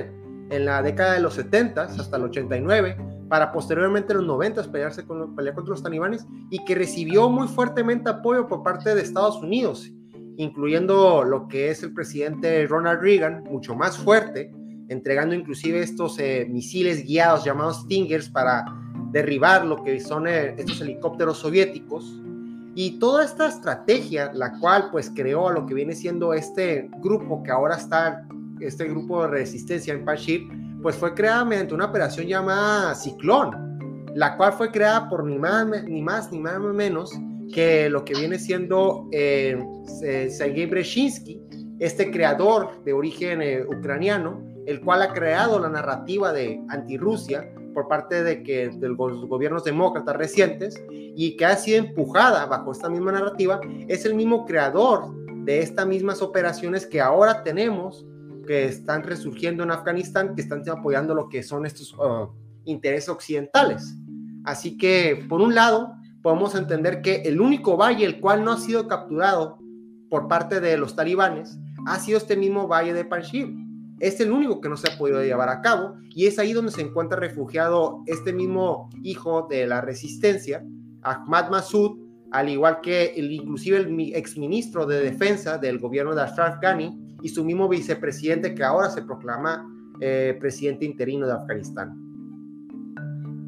en, 0.50 0.66
la 0.66 0.82
década 0.82 1.14
de 1.14 1.20
los 1.20 1.34
70 1.36 1.84
hasta 1.84 2.18
el 2.18 2.24
89, 2.24 2.96
para 3.30 3.51
posteriormente 3.51 4.13
en 4.13 4.20
los 4.20 4.27
90 4.27 4.72
pelearse 4.72 5.06
con, 5.06 5.36
pelear 5.36 5.56
contra 5.56 5.72
los 5.72 5.84
talibanes 5.84 6.25
y 6.50 6.63
que 6.65 6.75
recibió 6.75 7.30
muy 7.30 7.48
fuertemente 7.48 8.10
apoyo 8.10 8.48
por 8.48 8.63
parte 8.63 8.94
de 8.94 9.01
Estados 9.01 9.42
Unidos, 9.42 9.92
incluyendo 10.38 11.24
lo 11.24 11.48
que 11.48 11.70
es 11.70 11.84
el 11.84 11.94
presidente 11.94 12.65
Ronald 12.68 13.01
Reagan, 13.01 13.44
mucho 13.44 13.75
más 13.75 13.98
fuerte, 13.98 14.51
entregando 14.89 15.36
inclusive 15.36 15.82
estos 15.82 16.20
eh, 16.20 16.48
misiles 16.50 17.06
guiados 17.06 17.44
llamados 17.44 17.82
Stingers 17.82 18.30
para 18.30 18.65
derribar 19.12 19.65
lo 19.65 19.84
que 19.84 20.00
son 20.00 20.27
eh, 20.27 20.56
estos 20.58 20.82
helicópteros 20.82 21.38
soviéticos. 21.38 22.20
Y 22.75 22.98
toda 22.98 23.24
esta 23.24 23.48
estrategia, 23.48 24.32
la 24.34 24.58
cual 24.60 24.89
pues 24.92 25.12
creó 25.15 25.48
a 25.48 25.53
lo 25.53 25.65
que 25.68 25.75
viene 25.75 25.94
siendo 25.94 26.34
este 26.34 26.89
grupo 27.01 27.44
que 27.44 27.51
ahora 27.51 27.75
está, 27.75 28.27
este 28.60 28.86
grupo 28.86 29.22
de 29.22 29.27
resistencia 29.27 29.94
en 29.94 30.03
Panjshir, 30.03 30.48
pues 30.84 30.98
fue 30.98 31.16
creada 31.16 31.46
mediante 31.46 31.74
una 31.74 31.86
operación 31.86 32.28
llamada 32.28 32.94
Ciclón, 32.94 34.06
la 34.13 34.38
cual 34.38 34.54
fue 34.54 34.70
creada 34.70 35.10
por 35.10 35.24
ni 35.24 35.40
más 35.40 35.66
ni 35.86 36.02
más 36.02 36.32
ni 36.32 36.40
más 36.40 36.60
menos 36.60 37.12
que 37.54 37.90
lo 37.90 38.04
que 38.04 38.13
viene 38.13 38.38
siendo 38.38 39.08
eh, 39.12 39.58
Sergei 40.30 40.66
Breshinsky, 40.66 41.42
este 41.80 42.12
creador 42.12 42.84
de 42.84 42.94
origen 42.94 43.42
eh, 43.42 43.63
ucraniano, 43.66 44.44
el 44.66 44.82
cual 44.82 45.02
ha 45.02 45.13
creado 45.13 45.60
la 45.60 45.70
narrativa 45.70 46.34
de 46.34 46.62
antirrusia 46.70 47.50
por 47.74 47.88
parte 47.88 48.24
de, 48.24 48.44
que, 48.44 48.70
de 48.70 48.90
los 48.90 49.25
gobiernos 49.28 49.63
demócratas 49.63 50.16
recientes 50.16 50.84
y 50.90 51.36
que 51.38 51.46
ha 51.46 51.56
sido 51.56 51.80
empujada 51.80 52.46
bajo 52.46 52.72
esta 52.72 52.90
misma 52.90 53.12
narrativa, 53.12 53.60
es 53.88 54.06
el 54.06 54.16
mismo 54.16 54.46
creador 54.46 55.13
de 55.44 55.60
estas 55.60 55.88
mismas 55.88 56.22
operaciones 56.22 56.86
que 56.86 57.02
ahora 57.02 57.44
tenemos, 57.44 58.06
que 58.46 58.66
están 58.66 59.04
resurgiendo 59.04 59.64
en 59.64 59.72
Afganistán, 59.72 60.36
que 60.36 60.42
están 60.42 60.68
apoyando 60.70 61.14
lo 61.14 61.30
que 61.30 61.44
son 61.44 61.66
estos 61.66 61.94
uh, 61.94 62.30
intereses 62.66 63.10
occidentales. 63.10 63.96
Así 64.46 64.78
que, 64.78 65.26
por 65.30 65.42
un 65.42 65.56
lado, 65.56 65.94
podemos 66.22 66.56
entender 66.56 67.02
que 67.02 67.24
el 67.24 67.40
único 67.40 67.78
valle 67.78 68.06
el 68.06 68.20
cual 68.20 68.44
no 68.44 68.52
ha 68.52 68.58
sido 68.58 68.88
capturado 68.88 69.58
por 70.10 70.28
parte 70.28 70.60
de 70.60 70.78
los 70.78 70.96
talibanes 70.96 71.58
ha 71.86 72.00
sido 72.00 72.18
este 72.18 72.38
mismo 72.38 72.68
valle 72.68 72.94
de 72.94 73.04
Panjshir 73.04 73.64
es 74.04 74.20
el 74.20 74.32
único 74.32 74.60
que 74.60 74.70
no 74.70 74.76
se 74.76 74.92
ha 74.92 74.98
podido 74.98 75.24
llevar 75.24 75.50
a 75.50 75.62
cabo 75.62 75.96
y 76.10 76.28
es 76.28 76.38
ahí 76.38 76.52
donde 76.52 76.72
se 76.72 76.82
encuentra 76.82 77.18
refugiado 77.18 78.04
este 78.06 78.34
mismo 78.34 78.90
hijo 79.02 79.48
de 79.50 79.66
la 79.66 79.80
resistencia, 79.80 80.62
Ahmad 81.02 81.50
Massoud, 81.50 82.00
al 82.32 82.50
igual 82.50 82.82
que 82.82 83.14
el, 83.16 83.32
inclusive 83.32 83.78
el 83.78 84.14
exministro 84.14 84.86
de 84.86 85.00
defensa 85.00 85.58
del 85.58 85.80
gobierno 85.80 86.14
de 86.16 86.24
Ashraf 86.24 86.60
Ghani 86.62 87.00
y 87.24 87.30
su 87.30 87.44
mismo 87.44 87.68
vicepresidente 87.70 88.53
que 88.53 88.63
ahora 88.63 88.89
se 88.89 89.01
proclama 89.01 89.65
eh, 90.01 90.38
presidente 90.39 90.86
interino 90.86 91.25
de 91.25 91.34
Afganistán. 91.34 91.96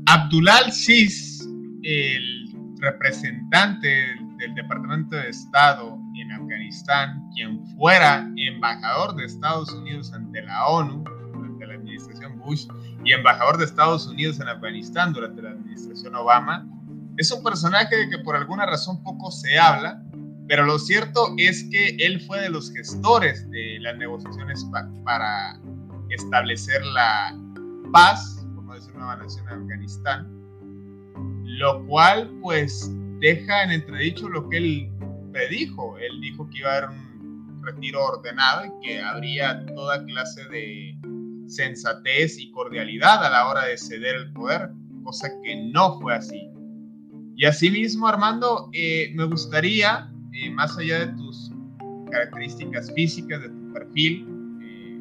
Abdulal 0.07 0.71
Sis, 0.71 1.47
el 1.83 2.45
representante 2.79 3.87
del 4.37 4.55
Departamento 4.55 5.17
de 5.17 5.29
Estado 5.29 5.99
en 6.15 6.31
Afganistán, 6.31 7.21
quien 7.35 7.65
fuera 7.75 8.31
embajador 8.37 9.15
de 9.15 9.25
Estados 9.25 9.71
Unidos 9.73 10.13
ante 10.13 10.41
la 10.41 10.67
ONU 10.67 11.03
durante 11.33 11.67
la 11.67 11.73
administración 11.73 12.39
Bush 12.39 12.67
y 13.03 13.11
embajador 13.11 13.57
de 13.57 13.65
Estados 13.65 14.07
Unidos 14.07 14.39
en 14.39 14.47
Afganistán 14.47 15.11
durante 15.11 15.41
la 15.41 15.51
administración 15.51 16.15
Obama, 16.15 16.65
es 17.17 17.31
un 17.31 17.43
personaje 17.43 17.95
de 17.95 18.09
que 18.09 18.17
por 18.19 18.35
alguna 18.35 18.65
razón 18.65 19.01
poco 19.03 19.31
se 19.31 19.57
habla, 19.57 20.01
pero 20.47 20.65
lo 20.65 20.77
cierto 20.77 21.33
es 21.37 21.63
que 21.71 21.95
él 21.99 22.21
fue 22.21 22.41
de 22.41 22.49
los 22.49 22.71
gestores 22.71 23.49
de 23.49 23.79
las 23.79 23.97
negociaciones 23.97 24.65
para 25.03 25.59
establecer 26.09 26.83
la 26.85 27.37
paz, 27.91 28.45
por 28.55 28.63
no 28.63 28.73
decir 28.73 28.93
nueva 28.95 29.17
nación 29.17 29.47
en 29.49 29.61
Afganistán, 29.61 30.27
lo 31.43 31.85
cual 31.87 32.29
pues 32.41 32.91
deja 33.19 33.63
en 33.63 33.71
entredicho 33.71 34.29
lo 34.29 34.47
que 34.49 34.57
él 34.57 34.91
predijo. 35.31 35.97
Él 35.97 36.21
dijo 36.21 36.49
que 36.49 36.59
iba 36.59 36.73
a 36.73 36.77
haber 36.77 36.89
un 36.89 37.61
retiro 37.63 38.03
ordenado 38.03 38.65
y 38.65 38.85
que 38.85 39.01
habría 39.01 39.65
toda 39.67 40.03
clase 40.05 40.45
de 40.49 40.97
sensatez 41.47 42.39
y 42.39 42.51
cordialidad 42.51 43.23
a 43.23 43.29
la 43.29 43.47
hora 43.47 43.65
de 43.65 43.77
ceder 43.77 44.15
el 44.15 44.33
poder, 44.33 44.69
cosa 45.03 45.29
que 45.43 45.55
no 45.71 45.99
fue 45.99 46.15
así. 46.15 46.49
Y 47.35 47.45
asimismo, 47.45 48.07
Armando, 48.07 48.69
eh, 48.73 49.11
me 49.13 49.25
gustaría, 49.25 50.09
eh, 50.35 50.49
más 50.49 50.77
allá 50.77 51.05
de 51.05 51.13
tus 51.13 51.51
características 52.11 52.93
físicas 52.93 53.41
de 53.41 53.49
tu 53.49 53.73
perfil, 53.73 54.27
eh, 54.61 54.99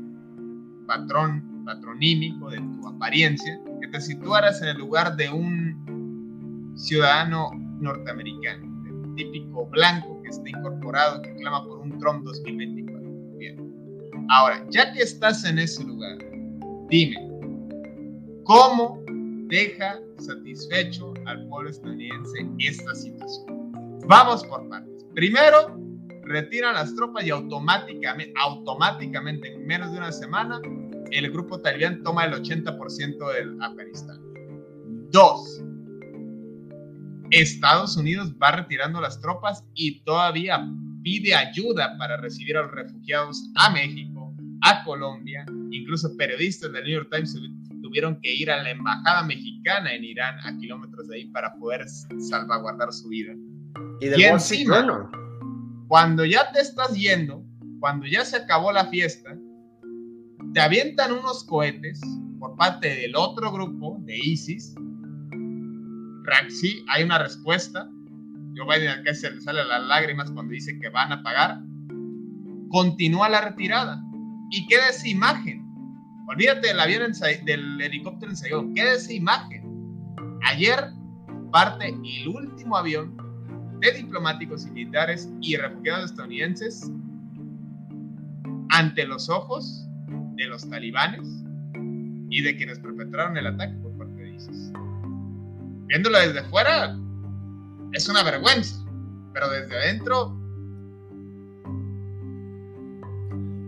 patrón, 0.87 1.64
patronímico 1.64 2.50
de 2.50 2.59
tu 2.59 2.87
apariencia, 2.87 3.61
que 3.81 3.88
te 3.88 4.00
situaras 4.00 4.62
en 4.62 4.69
el 4.69 4.79
lugar 4.79 5.17
de 5.17 5.29
un 5.31 6.73
ciudadano 6.76 7.50
norteamericano, 7.81 8.64
el 8.87 9.14
típico 9.17 9.67
blanco 9.67 10.23
que 10.23 10.29
está 10.29 10.49
incorporado, 10.49 11.21
que 11.23 11.35
clama 11.35 11.64
por 11.64 11.81
un 11.81 11.99
Trump 11.99 12.25
2024. 12.25 13.11
Bien. 13.37 14.26
Ahora, 14.31 14.64
ya 14.71 14.93
que 14.93 15.00
estás 15.00 15.45
en 15.45 15.59
ese 15.59 15.83
lugar, 15.85 16.19
dime, 16.88 17.17
¿cómo 18.45 19.03
deja 19.49 19.99
satisfecho 20.19 21.12
al 21.26 21.45
pueblo 21.49 21.71
estadounidense 21.71 22.47
esta 22.59 22.95
situación? 22.95 23.73
Vamos 24.07 24.45
por 24.45 24.69
partes. 24.69 24.94
Primero, 25.14 25.78
retiran 26.25 26.75
las 26.75 26.94
tropas 26.94 27.25
y 27.25 27.30
automáticamente, 27.30 28.33
automáticamente 28.37 29.54
en 29.54 29.66
menos 29.66 29.92
de 29.92 29.99
una 29.99 30.11
semana, 30.11 30.61
el 31.11 31.30
grupo 31.30 31.61
talibán 31.61 32.02
toma 32.02 32.25
el 32.25 32.33
80% 32.35 33.33
del 33.33 33.62
Afganistán. 33.62 34.21
Dos, 35.11 35.62
Estados 37.30 37.97
Unidos 37.97 38.35
va 38.42 38.52
retirando 38.52 39.00
las 39.00 39.21
tropas 39.21 39.64
y 39.75 40.00
todavía 40.00 40.66
pide 41.02 41.35
ayuda 41.35 41.97
para 41.99 42.16
recibir 42.16 42.56
a 42.56 42.62
los 42.62 42.73
refugiados 42.73 43.50
a 43.56 43.71
México, 43.71 44.35
a 44.62 44.83
Colombia, 44.85 45.44
incluso 45.71 46.16
periodistas 46.16 46.73
del 46.73 46.85
New 46.85 46.94
York 46.94 47.09
Times 47.12 47.38
tuvieron 47.83 48.21
que 48.21 48.35
ir 48.35 48.50
a 48.50 48.62
la 48.62 48.71
embajada 48.71 49.23
mexicana 49.23 49.94
en 49.94 50.04
Irán 50.04 50.38
a 50.42 50.56
kilómetros 50.59 51.06
de 51.06 51.16
ahí 51.16 51.26
para 51.26 51.54
poder 51.54 51.87
salvaguardar 51.88 52.92
su 52.92 53.09
vida. 53.09 53.35
Y, 54.01 54.09
del 54.09 54.21
encima, 54.23 55.11
cuando 55.89 56.25
ya 56.25 56.51
te 56.53 56.61
estás 56.61 56.95
yendo, 56.95 57.45
cuando 57.81 58.07
ya 58.07 58.25
se 58.25 58.37
acabó 58.37 58.73
la 58.73 58.87
fiesta, 58.87 59.37
te 60.53 60.61
avientan 60.61 61.13
unos 61.13 61.45
cohetes 61.45 62.01
por 62.39 62.57
parte 62.57 62.89
del 62.89 63.17
otro 63.17 63.53
grupo 63.53 63.99
de 64.01 64.17
ISIS 64.17 64.75
sí, 66.49 66.85
hay 66.89 67.05
una 67.05 67.19
respuesta. 67.19 67.89
Joe 68.57 68.67
Biden 68.67 68.91
al 68.91 69.03
que 69.03 69.15
se 69.15 69.31
le 69.31 69.41
sale 69.41 69.65
las 69.65 69.83
lágrimas 69.83 70.31
cuando 70.31 70.53
dice 70.53 70.79
que 70.79 70.89
van 70.89 71.13
a 71.13 71.23
pagar. 71.23 71.61
Continúa 72.69 73.29
la 73.29 73.41
retirada. 73.41 74.03
¿Y 74.51 74.67
queda 74.67 74.89
esa 74.89 75.09
imagen? 75.09 75.65
Olvídate 76.29 76.69
del 76.69 76.81
avión 76.81 77.13
del 77.45 77.81
helicóptero 77.81 78.31
ensayado. 78.31 78.73
Queda 78.75 78.93
esa 78.93 79.13
imagen. 79.13 79.63
Ayer 80.45 80.91
parte 81.51 81.89
el 81.89 82.29
último 82.29 82.77
avión 82.77 83.17
de 83.85 83.99
diplomáticos 83.99 84.67
y 84.67 84.71
militares 84.71 85.29
y 85.41 85.57
refugiados 85.57 86.11
estadounidenses 86.11 86.91
ante 88.71 89.07
los 89.07 89.29
ojos 89.29 89.87
de 90.37 90.47
los 90.47 90.69
talibanes 90.69 91.45
y 92.31 92.43
de 92.43 92.57
quienes 92.57 92.79
perpetraron 92.79 93.37
el 93.37 93.47
ataque 93.47 93.75
viéndolo 95.87 96.19
desde 96.19 96.43
fuera, 96.45 96.99
es 97.93 98.09
una 98.09 98.23
vergüenza, 98.23 98.85
pero 99.33 99.49
desde 99.49 99.76
adentro... 99.76 100.41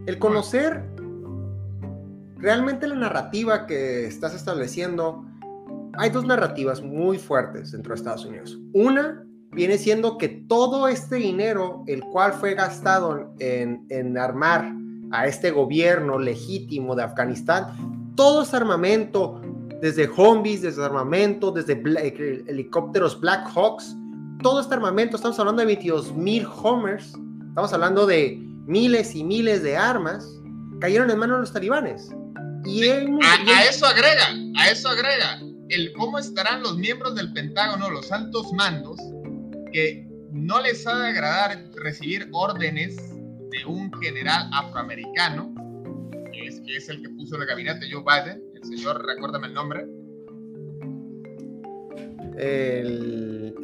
El 0.07 0.21
conocer 0.21 0.85
realmente 2.37 2.87
la 2.87 2.95
narrativa 2.95 3.67
que 3.67 4.07
estás 4.07 4.35
estableciendo, 4.37 5.25
hay 5.95 6.11
dos 6.11 6.25
narrativas 6.25 6.81
muy 6.81 7.19
fuertes 7.19 7.73
dentro 7.73 7.93
de 7.93 7.97
Estados 7.97 8.25
Unidos. 8.25 8.57
Una 8.73 9.26
viene 9.57 9.79
siendo 9.79 10.19
que 10.19 10.29
todo 10.29 10.87
este 10.87 11.17
dinero, 11.17 11.83
el 11.89 12.03
cual 12.05 12.35
fue 12.35 12.55
gastado 12.55 13.35
en, 13.41 13.87
en 13.89 14.17
armar 14.19 14.73
a 15.11 15.27
este 15.27 15.51
gobierno 15.51 16.19
legítimo 16.19 16.95
de 16.95 17.03
Afganistán, 17.03 18.13
todo 18.15 18.43
ese 18.43 18.57
armamento, 18.57 19.41
desde 19.81 20.09
Humvees, 20.09 20.63
desde 20.63 20.85
armamento, 20.85 21.51
desde 21.51 21.73
eh, 21.73 22.45
helicópteros 22.47 23.19
Black 23.19 23.49
Hawks, 23.55 23.97
todo 24.43 24.61
este 24.61 24.75
armamento, 24.75 25.17
estamos 25.17 25.39
hablando 25.39 25.61
de 25.61 25.67
22 25.67 26.13
mil 26.15 26.47
Homers, 26.63 27.15
estamos 27.49 27.73
hablando 27.73 28.07
de 28.07 28.39
miles 28.67 29.15
y 29.15 29.25
miles 29.25 29.63
de 29.63 29.77
armas, 29.77 30.29
cayeron 30.81 31.11
en 31.11 31.19
manos 31.19 31.39
de 31.39 31.41
los 31.41 31.53
talibanes. 31.53 32.11
Y, 32.65 32.87
a, 32.89 33.65
eso 33.71 33.87
agrega, 33.87 34.27
a 34.59 34.71
eso 34.71 34.89
agrega, 34.89 35.41
el 35.69 35.93
cómo 35.95 36.19
estarán 36.19 36.63
los 36.63 36.77
miembros 36.77 37.15
del 37.15 37.33
Pentágono, 37.33 37.91
los 37.91 38.11
altos 38.13 38.53
mandos, 38.53 38.99
que 39.73 40.07
no 40.33 40.61
les 40.61 40.87
ha 40.87 40.97
de 40.99 41.09
agradar 41.09 41.59
recibir 41.77 42.29
órdenes 42.33 42.97
de 43.51 43.65
un 43.67 43.93
general 44.01 44.49
afroamericano, 44.53 45.55
que 46.33 46.47
es, 46.47 46.61
que 46.61 46.77
es 46.77 46.89
el 46.89 47.03
que 47.03 47.09
puso 47.11 47.37
el 47.37 47.47
gabinete 47.47 47.87
Joe 47.91 48.03
Biden, 48.03 48.43
señor, 48.63 49.05
recuérdame 49.07 49.49
el 49.49 49.55
nombre. 49.55 49.87
El, 52.39 53.55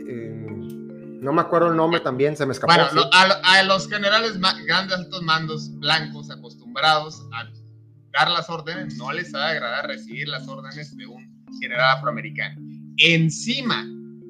no 1.22 1.32
me 1.32 1.42
acuerdo 1.42 1.68
el 1.68 1.76
nombre 1.76 2.00
también, 2.00 2.36
se 2.36 2.46
me 2.46 2.52
escapó. 2.52 2.72
Bueno, 2.74 3.08
a, 3.12 3.62
los 3.62 3.88
generales 3.88 4.40
grandes 4.66 4.98
altos 4.98 5.22
mandos 5.22 5.70
blancos 5.78 6.30
acostumbrados 6.30 7.22
a 7.32 7.48
dar 8.12 8.30
las 8.30 8.50
órdenes, 8.50 8.96
no 8.96 9.12
les 9.12 9.34
ha 9.34 9.46
de 9.46 9.52
agradar 9.52 9.86
recibir 9.86 10.28
las 10.28 10.48
órdenes 10.48 10.96
de 10.96 11.06
un 11.06 11.44
general 11.60 11.96
afroamericano. 11.96 12.60
Encima 12.96 13.86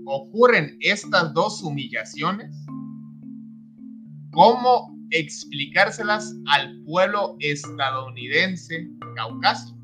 ocurren 0.06 0.76
estas 0.80 1.32
dos 1.34 1.62
humillaciones. 1.62 2.54
¿Cómo 4.32 4.96
explicárselas 5.10 6.34
al 6.46 6.82
pueblo 6.84 7.36
estadounidense 7.40 8.88
caucásico? 9.14 9.78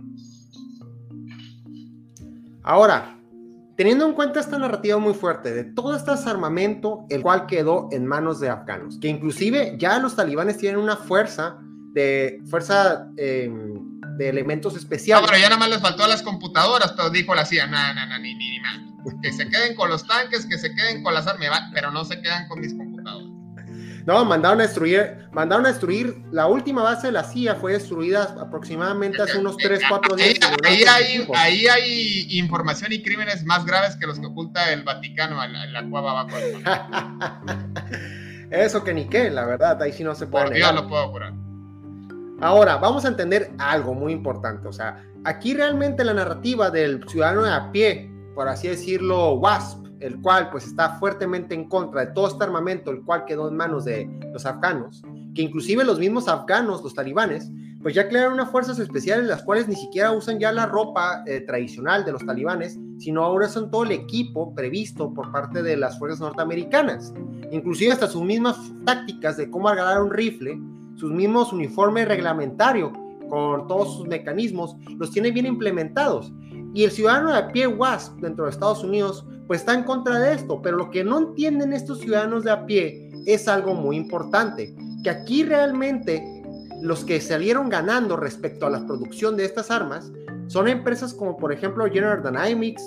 Ahora, 2.62 3.18
teniendo 3.76 4.06
en 4.06 4.12
cuenta 4.12 4.40
esta 4.40 4.58
narrativa 4.58 4.98
muy 4.98 5.14
fuerte 5.14 5.52
de 5.54 5.64
todo 5.64 5.94
este 5.94 6.10
armamento, 6.28 7.06
el 7.10 7.22
cual 7.22 7.46
quedó 7.46 7.88
en 7.92 8.06
manos 8.06 8.40
de 8.40 8.48
afganos, 8.48 8.98
que 8.98 9.08
inclusive 9.08 9.76
ya 9.78 9.98
los 9.98 10.16
talibanes 10.16 10.58
tienen 10.58 10.80
una 10.80 10.96
fuerza 10.96 11.58
de 11.92 12.42
fuerza 12.50 13.08
em, 13.16 14.00
de 14.16 14.28
elementos 14.28 14.76
especiales. 14.76 15.22
No, 15.22 15.28
pero 15.28 15.40
ya 15.40 15.48
nada 15.48 15.60
más 15.60 15.70
les 15.70 15.80
faltó 15.80 16.04
a 16.04 16.08
las 16.08 16.22
computadoras, 16.22 16.92
pero 16.92 17.10
dijo 17.10 17.34
la 17.34 17.46
CIA, 17.46 17.66
no, 17.68 17.94
no, 17.94 18.18
ni, 18.18 18.34
ni, 18.34 18.50
ni, 18.50 18.87
que 19.22 19.32
se 19.32 19.48
queden 19.48 19.74
con 19.74 19.90
los 19.90 20.06
tanques, 20.06 20.46
que 20.46 20.58
se 20.58 20.74
queden 20.74 21.02
con 21.02 21.14
las 21.14 21.26
armas, 21.26 21.62
pero 21.72 21.90
no 21.90 22.04
se 22.04 22.20
quedan 22.20 22.48
con 22.48 22.60
mis 22.60 22.74
computadoras. 22.74 23.38
No, 24.06 24.24
mandaron 24.24 24.60
a 24.60 24.62
destruir, 24.62 25.28
mandaron 25.32 25.66
a 25.66 25.68
destruir, 25.68 26.22
la 26.32 26.46
última 26.46 26.82
base 26.82 27.08
de 27.08 27.12
la 27.12 27.24
CIA 27.24 27.56
fue 27.56 27.74
destruida 27.74 28.36
aproximadamente 28.40 29.20
hace 29.20 29.36
unos 29.36 29.58
3, 29.58 29.82
4 29.86 30.16
días. 30.16 30.38
Ahí, 30.64 30.82
hay, 30.84 31.28
ahí 31.34 31.66
hay 31.66 32.38
información 32.38 32.90
y 32.90 33.02
crímenes 33.02 33.44
más 33.44 33.66
graves 33.66 33.96
que 33.96 34.06
los 34.06 34.18
que 34.18 34.24
oculta 34.24 34.72
el 34.72 34.82
Vaticano 34.82 35.44
en 35.44 35.72
la, 35.74 35.84
cueva 35.90 36.12
abajo 36.12 36.36
Eso 38.50 38.82
que 38.82 38.94
ni 38.94 39.06
qué, 39.08 39.28
la 39.28 39.44
verdad, 39.44 39.82
ahí 39.82 39.92
sí 39.92 40.02
no 40.02 40.14
se 40.14 40.26
puede 40.26 40.46
Por 40.46 40.54
Dios 40.54 40.74
lo 40.74 40.88
puedo 40.88 41.12
curar. 41.12 41.34
Ahora, 42.40 42.76
vamos 42.76 43.04
a 43.04 43.08
entender 43.08 43.50
algo 43.58 43.94
muy 43.94 44.12
importante. 44.12 44.68
O 44.68 44.72
sea, 44.72 45.04
aquí 45.24 45.52
realmente 45.52 46.02
la 46.04 46.14
narrativa 46.14 46.70
del 46.70 47.06
ciudadano 47.08 47.42
de 47.42 47.52
a 47.52 47.70
pie, 47.72 48.10
por 48.38 48.46
así 48.46 48.68
decirlo, 48.68 49.32
WASP, 49.32 49.84
el 49.98 50.20
cual 50.20 50.48
pues 50.52 50.64
está 50.64 50.90
fuertemente 51.00 51.56
en 51.56 51.68
contra 51.68 52.06
de 52.06 52.12
todo 52.12 52.28
este 52.28 52.44
armamento, 52.44 52.92
el 52.92 53.02
cual 53.02 53.24
quedó 53.24 53.48
en 53.48 53.56
manos 53.56 53.84
de 53.84 54.08
los 54.32 54.46
afganos, 54.46 55.02
que 55.34 55.42
inclusive 55.42 55.82
los 55.82 55.98
mismos 55.98 56.28
afganos, 56.28 56.84
los 56.84 56.94
talibanes, 56.94 57.50
pues 57.82 57.96
ya 57.96 58.08
crearon 58.08 58.34
unas 58.34 58.52
fuerzas 58.52 58.78
especiales 58.78 59.26
las 59.26 59.42
cuales 59.42 59.66
ni 59.66 59.74
siquiera 59.74 60.12
usan 60.12 60.38
ya 60.38 60.52
la 60.52 60.66
ropa 60.66 61.24
eh, 61.26 61.40
tradicional 61.40 62.04
de 62.04 62.12
los 62.12 62.24
talibanes, 62.24 62.78
sino 62.98 63.24
ahora 63.24 63.48
son 63.48 63.72
todo 63.72 63.82
el 63.82 63.90
equipo 63.90 64.54
previsto 64.54 65.12
por 65.12 65.32
parte 65.32 65.64
de 65.64 65.76
las 65.76 65.98
fuerzas 65.98 66.20
norteamericanas. 66.20 67.12
Inclusive 67.50 67.90
hasta 67.90 68.06
sus 68.06 68.22
mismas 68.22 68.56
tácticas 68.84 69.36
de 69.36 69.50
cómo 69.50 69.68
agarrar 69.68 70.00
un 70.00 70.12
rifle, 70.12 70.60
sus 70.94 71.10
mismos 71.10 71.52
uniformes 71.52 72.06
reglamentarios 72.06 72.92
con 73.28 73.66
todos 73.66 73.96
sus 73.96 74.06
mecanismos, 74.06 74.76
los 74.96 75.10
tiene 75.10 75.32
bien 75.32 75.46
implementados. 75.46 76.32
Y 76.74 76.84
el 76.84 76.90
ciudadano 76.90 77.32
de 77.32 77.38
a 77.38 77.48
pie 77.48 77.66
WASP 77.66 78.20
dentro 78.20 78.44
de 78.44 78.50
Estados 78.50 78.84
Unidos 78.84 79.24
pues 79.46 79.60
está 79.60 79.74
en 79.74 79.84
contra 79.84 80.18
de 80.18 80.34
esto, 80.34 80.60
pero 80.60 80.76
lo 80.76 80.90
que 80.90 81.02
no 81.02 81.18
entienden 81.18 81.72
estos 81.72 82.00
ciudadanos 82.00 82.44
de 82.44 82.50
a 82.50 82.66
pie 82.66 83.10
es 83.26 83.48
algo 83.48 83.74
muy 83.74 83.96
importante, 83.96 84.76
que 85.02 85.10
aquí 85.10 85.42
realmente 85.42 86.22
los 86.82 87.04
que 87.04 87.20
salieron 87.20 87.68
ganando 87.68 88.16
respecto 88.16 88.66
a 88.66 88.70
la 88.70 88.86
producción 88.86 89.36
de 89.36 89.44
estas 89.46 89.70
armas 89.70 90.12
son 90.48 90.68
empresas 90.68 91.12
como 91.14 91.36
por 91.36 91.52
ejemplo 91.52 91.86
General 91.86 92.22
Dynamics 92.22 92.82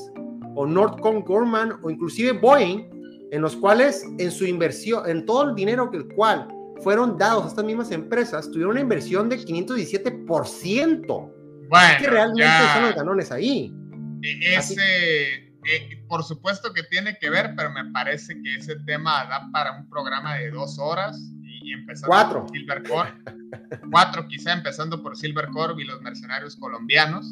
o 0.56 0.66
Northcom 0.66 1.24
Gorman 1.24 1.74
o 1.84 1.90
inclusive 1.90 2.34
Boeing, 2.34 2.90
en 3.32 3.42
los 3.42 3.56
cuales 3.56 4.06
en 4.18 4.32
su 4.32 4.46
inversión, 4.46 5.10
en 5.10 5.26
todo 5.26 5.50
el 5.50 5.56
dinero 5.56 5.90
que 5.90 5.98
el 5.98 6.08
cual 6.14 6.48
fueron 6.82 7.18
dados 7.18 7.46
a 7.46 7.48
estas 7.48 7.66
mismas 7.66 7.92
empresas, 7.92 8.50
tuvieron 8.52 8.72
una 8.72 8.82
inversión 8.82 9.30
de 9.30 9.40
517%. 9.40 11.32
Bueno, 11.72 12.00
que 12.00 12.08
realmente 12.08 12.74
son 12.74 12.84
los 12.84 12.96
ganones 12.96 13.32
ahí. 13.32 13.74
E-, 14.22 14.56
ese, 14.56 15.54
eh, 15.66 16.04
por 16.10 16.22
supuesto 16.22 16.74
que 16.74 16.84
tiene 16.84 17.18
que 17.18 17.30
ver, 17.30 17.54
pero 17.56 17.72
me 17.72 17.86
parece 17.92 18.40
que 18.42 18.56
ese 18.56 18.76
tema 18.82 19.24
da 19.26 19.50
para 19.54 19.80
un 19.80 19.90
programa 19.90 20.36
de 20.36 20.52
dos 20.52 20.78
horas 20.78 21.18
y, 21.42 21.70
y 21.70 21.72
empezando 21.72 22.10
Cuatro. 22.10 22.46
por 22.46 22.58
Silver. 22.58 22.84
Cuatro, 23.90 24.28
quizá 24.28 24.52
empezando 24.52 25.02
por 25.02 25.16
Silver 25.16 25.48
Corp 25.48 25.80
y 25.80 25.86
los 25.86 26.02
mercenarios 26.02 26.58
colombianos. 26.58 27.26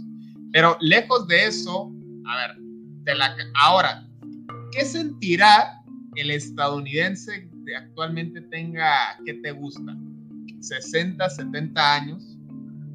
Pero 0.54 0.78
lejos 0.80 1.28
de 1.28 1.45
eso, 1.45 1.91
a 2.25 2.38
ver, 2.38 2.56
de 3.04 3.15
la, 3.15 3.36
ahora, 3.56 4.08
¿qué 4.71 4.86
sentirá 4.86 5.82
el 6.15 6.32
estadounidense 6.32 7.49
que 7.65 7.75
actualmente 7.75 8.39
tenga, 8.43 9.19
¿qué 9.25 9.34
te 9.34 9.52
gusta? 9.52 9.97
60, 10.62 11.30
70 11.30 11.95
años, 11.95 12.28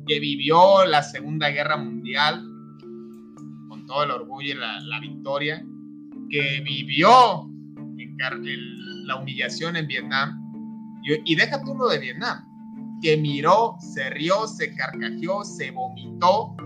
que 0.07 0.21
vivió 0.21 0.85
la 0.87 1.03
Segunda 1.03 1.49
Guerra 1.51 1.77
Mundial 1.77 2.45
con 3.69 3.87
todo 3.87 4.05
el 4.05 4.11
orgullo 4.11 4.53
y 4.53 4.55
la, 4.55 4.81
la 4.81 5.01
victoria, 5.01 5.65
que 6.31 6.61
vivió 6.65 7.49
en, 7.77 8.47
el, 8.47 9.07
la 9.07 9.17
humillación 9.17 9.77
en 9.77 9.87
Vietnam, 9.87 10.41
y, 11.03 11.33
y 11.33 11.37
deja 11.37 11.63
tú 11.63 11.75
lo 11.75 11.89
de 11.89 11.99
Vietnam, 11.99 12.45
que 13.03 13.17
miró, 13.17 13.77
se 13.81 14.11
rió, 14.11 14.47
se 14.47 14.75
carcajeó, 14.75 15.45
se 15.45 15.71
vomitó 15.71 16.57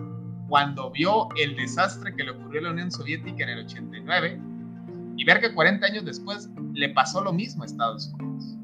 cuando 0.49 0.91
vio 0.91 1.29
el 1.37 1.57
desastre 1.57 2.15
que 2.17 2.25
le 2.25 2.31
ocurrió 2.31 2.61
a 2.61 2.65
la 2.65 2.71
Unión 2.71 2.91
Soviética 2.91 3.45
en 3.45 3.51
el 3.51 3.65
89 3.67 4.41
y 5.17 5.25
ver 5.25 5.41
que 5.41 5.53
40 5.53 5.85
años 5.87 6.05
después 6.05 6.49
le 6.75 6.89
pasó 6.91 7.23
lo 7.23 7.33
mismo 7.33 7.63
a 7.63 7.67
Estados 7.67 8.13
Unidos. 8.15 8.57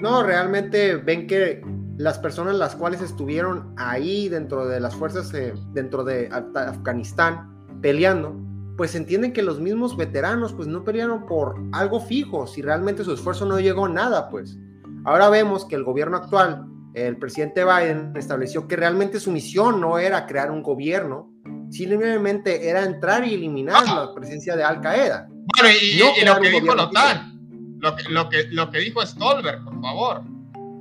No, 0.00 0.22
realmente 0.22 0.96
ven 0.96 1.26
que 1.26 1.60
las 1.98 2.18
personas 2.18 2.54
las 2.54 2.76
cuales 2.76 3.02
estuvieron 3.02 3.74
ahí 3.76 4.28
dentro 4.28 4.66
de 4.66 4.78
las 4.78 4.94
fuerzas, 4.94 5.34
eh, 5.34 5.52
dentro 5.72 6.04
de 6.04 6.28
Afganistán, 6.54 7.50
peleando, 7.82 8.36
pues 8.76 8.94
entienden 8.94 9.32
que 9.32 9.42
los 9.42 9.58
mismos 9.58 9.96
veteranos 9.96 10.52
pues 10.52 10.68
no 10.68 10.84
pelearon 10.84 11.26
por 11.26 11.60
algo 11.72 12.00
fijo, 12.00 12.46
si 12.46 12.62
realmente 12.62 13.02
su 13.02 13.12
esfuerzo 13.12 13.46
no 13.46 13.58
llegó 13.58 13.86
a 13.86 13.88
nada, 13.88 14.30
pues. 14.30 14.56
Ahora 15.04 15.28
vemos 15.28 15.64
que 15.64 15.74
el 15.74 15.82
gobierno 15.82 16.18
actual, 16.18 16.66
el 16.94 17.16
presidente 17.16 17.64
Biden, 17.64 18.12
estableció 18.14 18.68
que 18.68 18.76
realmente 18.76 19.18
su 19.18 19.32
misión 19.32 19.80
no 19.80 19.98
era 19.98 20.26
crear 20.26 20.52
un 20.52 20.62
gobierno, 20.62 21.32
simplemente 21.68 22.68
era 22.68 22.84
entrar 22.84 23.26
y 23.26 23.34
eliminar 23.34 23.84
la 23.84 24.14
presencia 24.14 24.54
de 24.54 24.62
Al 24.62 24.80
Qaeda. 24.80 25.28
Bueno, 25.28 25.76
y, 25.82 25.96
y 25.96 26.24
lo 26.24 26.40
que 26.40 26.50
dijo 26.50 26.74
la 26.76 27.32
lo 27.80 27.94
que, 27.96 28.02
lo, 28.08 28.28
que, 28.28 28.44
lo 28.50 28.70
que 28.70 28.78
dijo 28.78 29.04
Stolberg, 29.04 29.64
por 29.64 29.80
favor. 29.80 30.37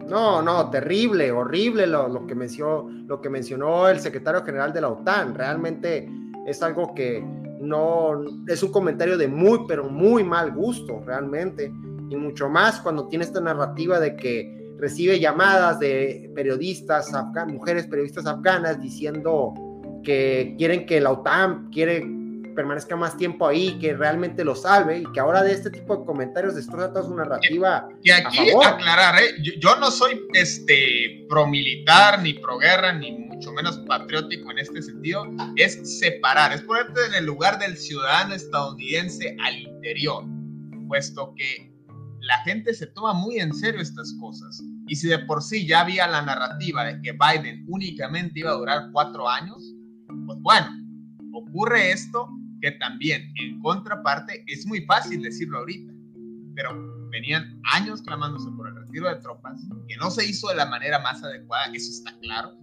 No, 0.07 0.41
no, 0.41 0.69
terrible, 0.69 1.31
horrible 1.31 1.85
lo, 1.85 2.25
que 2.25 2.33
mencionó, 2.33 3.19
que 3.21 3.29
mencionó 3.29 3.89
el 3.89 3.99
secretario 3.99 4.43
general 4.43 4.71
de 4.71 4.81
la 4.81 4.89
OTAN. 4.89 5.35
Realmente 5.35 6.09
es 6.45 6.63
algo 6.63 6.93
que 6.95 7.21
no 7.59 8.23
es 8.47 8.63
un 8.63 8.71
comentario 8.71 9.17
de 9.17 9.27
muy, 9.27 9.65
pero 9.67 9.89
muy 9.89 10.23
mal 10.23 10.53
gusto, 10.53 11.01
realmente. 11.05 11.73
Y 12.09 12.15
mucho 12.15 12.47
más 12.47 12.79
cuando 12.79 13.07
tiene 13.09 13.25
esta 13.25 13.41
narrativa 13.41 13.99
de 13.99 14.15
que 14.15 14.73
recibe 14.77 15.19
llamadas 15.19 15.79
de 15.79 16.31
periodistas, 16.33 17.13
afgan, 17.13 17.51
mujeres 17.51 17.87
periodistas 17.87 18.25
afganas 18.27 18.81
diciendo 18.81 19.53
que 20.03 20.55
quieren 20.57 20.85
que 20.85 21.01
la 21.01 21.11
OTAN 21.11 21.69
quiere 21.69 22.16
permanezca 22.57 22.95
más 22.95 23.15
tiempo 23.15 23.47
ahí, 23.47 23.77
que 23.77 23.95
realmente 23.95 24.43
lo 24.43 24.55
salve 24.55 24.97
y 24.97 25.11
que 25.13 25.19
ahora 25.19 25.43
de 25.43 25.53
este 25.53 25.69
tipo 25.69 25.95
de 25.95 26.05
comentarios 26.05 26.55
destroza 26.55 26.91
toda 26.91 27.05
su 27.05 27.15
narrativa. 27.15 27.87
Y 28.01 28.09
aquí 28.09 28.49
aclarar, 28.49 29.21
¿eh? 29.21 29.35
yo, 29.43 29.53
yo, 29.59 29.75
no 29.79 29.91
soy 29.91 30.19
este 30.33 31.27
pro-militar, 31.29 32.19
ni 32.19 32.33
pro-guerra, 32.33 32.93
ni 32.93 33.11
mucho 33.11 33.51
menos 33.51 33.77
patriótico 33.87 34.49
en 34.49 34.57
este 34.57 34.81
sentido, 34.81 35.27
es 35.55 35.99
separar, 35.99 36.51
es 36.51 36.63
ponerte 36.63 37.05
en 37.05 37.13
el 37.13 37.25
lugar 37.25 37.59
del 37.59 37.77
ciudadano 37.77 38.33
estadounidense 38.33 39.37
al 39.45 39.59
interior, 39.59 40.23
puesto 40.87 41.35
que 41.37 41.71
la 42.21 42.39
gente 42.39 42.73
se 42.73 42.87
toma 42.87 43.13
muy 43.13 43.37
en 43.37 43.53
serio 43.53 43.81
estas 43.81 44.15
cosas. 44.19 44.63
Y 44.87 44.95
si 44.95 45.07
de 45.09 45.19
por 45.19 45.43
sí 45.43 45.67
ya 45.67 45.81
había 45.81 46.07
la 46.07 46.23
narrativa 46.23 46.85
de 46.85 46.99
que 47.03 47.11
Biden 47.11 47.65
únicamente 47.67 48.39
iba 48.39 48.49
a 48.49 48.55
durar 48.55 48.89
cuatro 48.91 49.29
años, 49.29 49.75
pues 50.25 50.39
bueno, 50.41 50.67
ocurre 51.33 51.91
esto 51.91 52.27
que 52.61 52.71
también 52.71 53.31
en 53.35 53.59
contraparte 53.61 54.43
es 54.47 54.65
muy 54.65 54.81
fácil 54.81 55.21
decirlo 55.21 55.59
ahorita, 55.59 55.93
pero 56.55 57.09
venían 57.09 57.59
años 57.71 58.01
clamándose 58.01 58.49
por 58.51 58.67
el 58.67 58.75
retiro 58.75 59.07
de 59.07 59.15
tropas, 59.21 59.61
que 59.87 59.95
no 59.97 60.09
se 60.09 60.27
hizo 60.27 60.49
de 60.49 60.55
la 60.55 60.65
manera 60.65 60.99
más 60.99 61.23
adecuada, 61.23 61.71
eso 61.73 61.91
está 61.91 62.17
claro, 62.19 62.57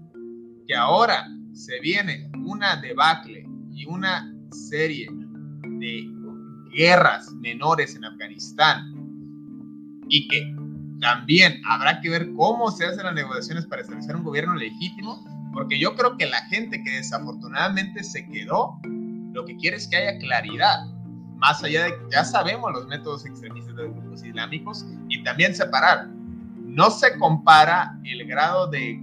que 0.67 0.75
ahora 0.75 1.29
se 1.53 1.81
viene 1.81 2.31
una 2.45 2.77
debacle 2.77 3.47
y 3.71 3.87
una 3.87 4.35
serie 4.51 5.09
de 5.79 6.09
guerras 6.73 7.31
menores 7.35 7.95
en 7.95 8.05
Afganistán 8.05 8.93
y 10.09 10.29
que 10.29 10.55
también 11.01 11.61
habrá 11.67 12.01
que 12.01 12.11
ver 12.11 12.33
cómo 12.35 12.71
se 12.71 12.87
hacen 12.87 13.05
las 13.05 13.15
negociaciones 13.15 13.67
para 13.67 13.83
establecer 13.83 14.17
un 14.17 14.25
gobierno 14.25 14.55
legítimo, 14.55 15.25
porque 15.53 15.79
yo 15.79 15.95
creo 15.95 16.17
que 16.17 16.27
la 16.27 16.41
gente 16.47 16.83
que 16.83 16.91
desafortunadamente 16.91 18.03
se 18.03 18.27
quedó 18.29 18.81
lo 19.35 19.45
que 19.45 19.57
quiere 19.57 19.77
es 19.77 19.89
que 19.89 19.97
haya 19.97 20.17
claridad, 20.19 20.87
más 21.37 21.63
allá 21.63 21.85
de 21.85 21.91
que 21.91 22.05
ya 22.13 22.25
sabemos 22.25 22.73
los 22.73 22.87
métodos 22.87 23.27
extremistas 23.27 23.75
de 23.77 23.83
los 23.83 23.93
grupos 23.97 24.25
islámicos 24.25 24.87
y 25.09 25.23
también 25.25 25.55
separar. 25.55 26.07
No 26.61 26.91
se 26.91 27.19
compara 27.19 27.99
el 28.05 28.27
grado 28.27 28.69
de, 28.69 29.03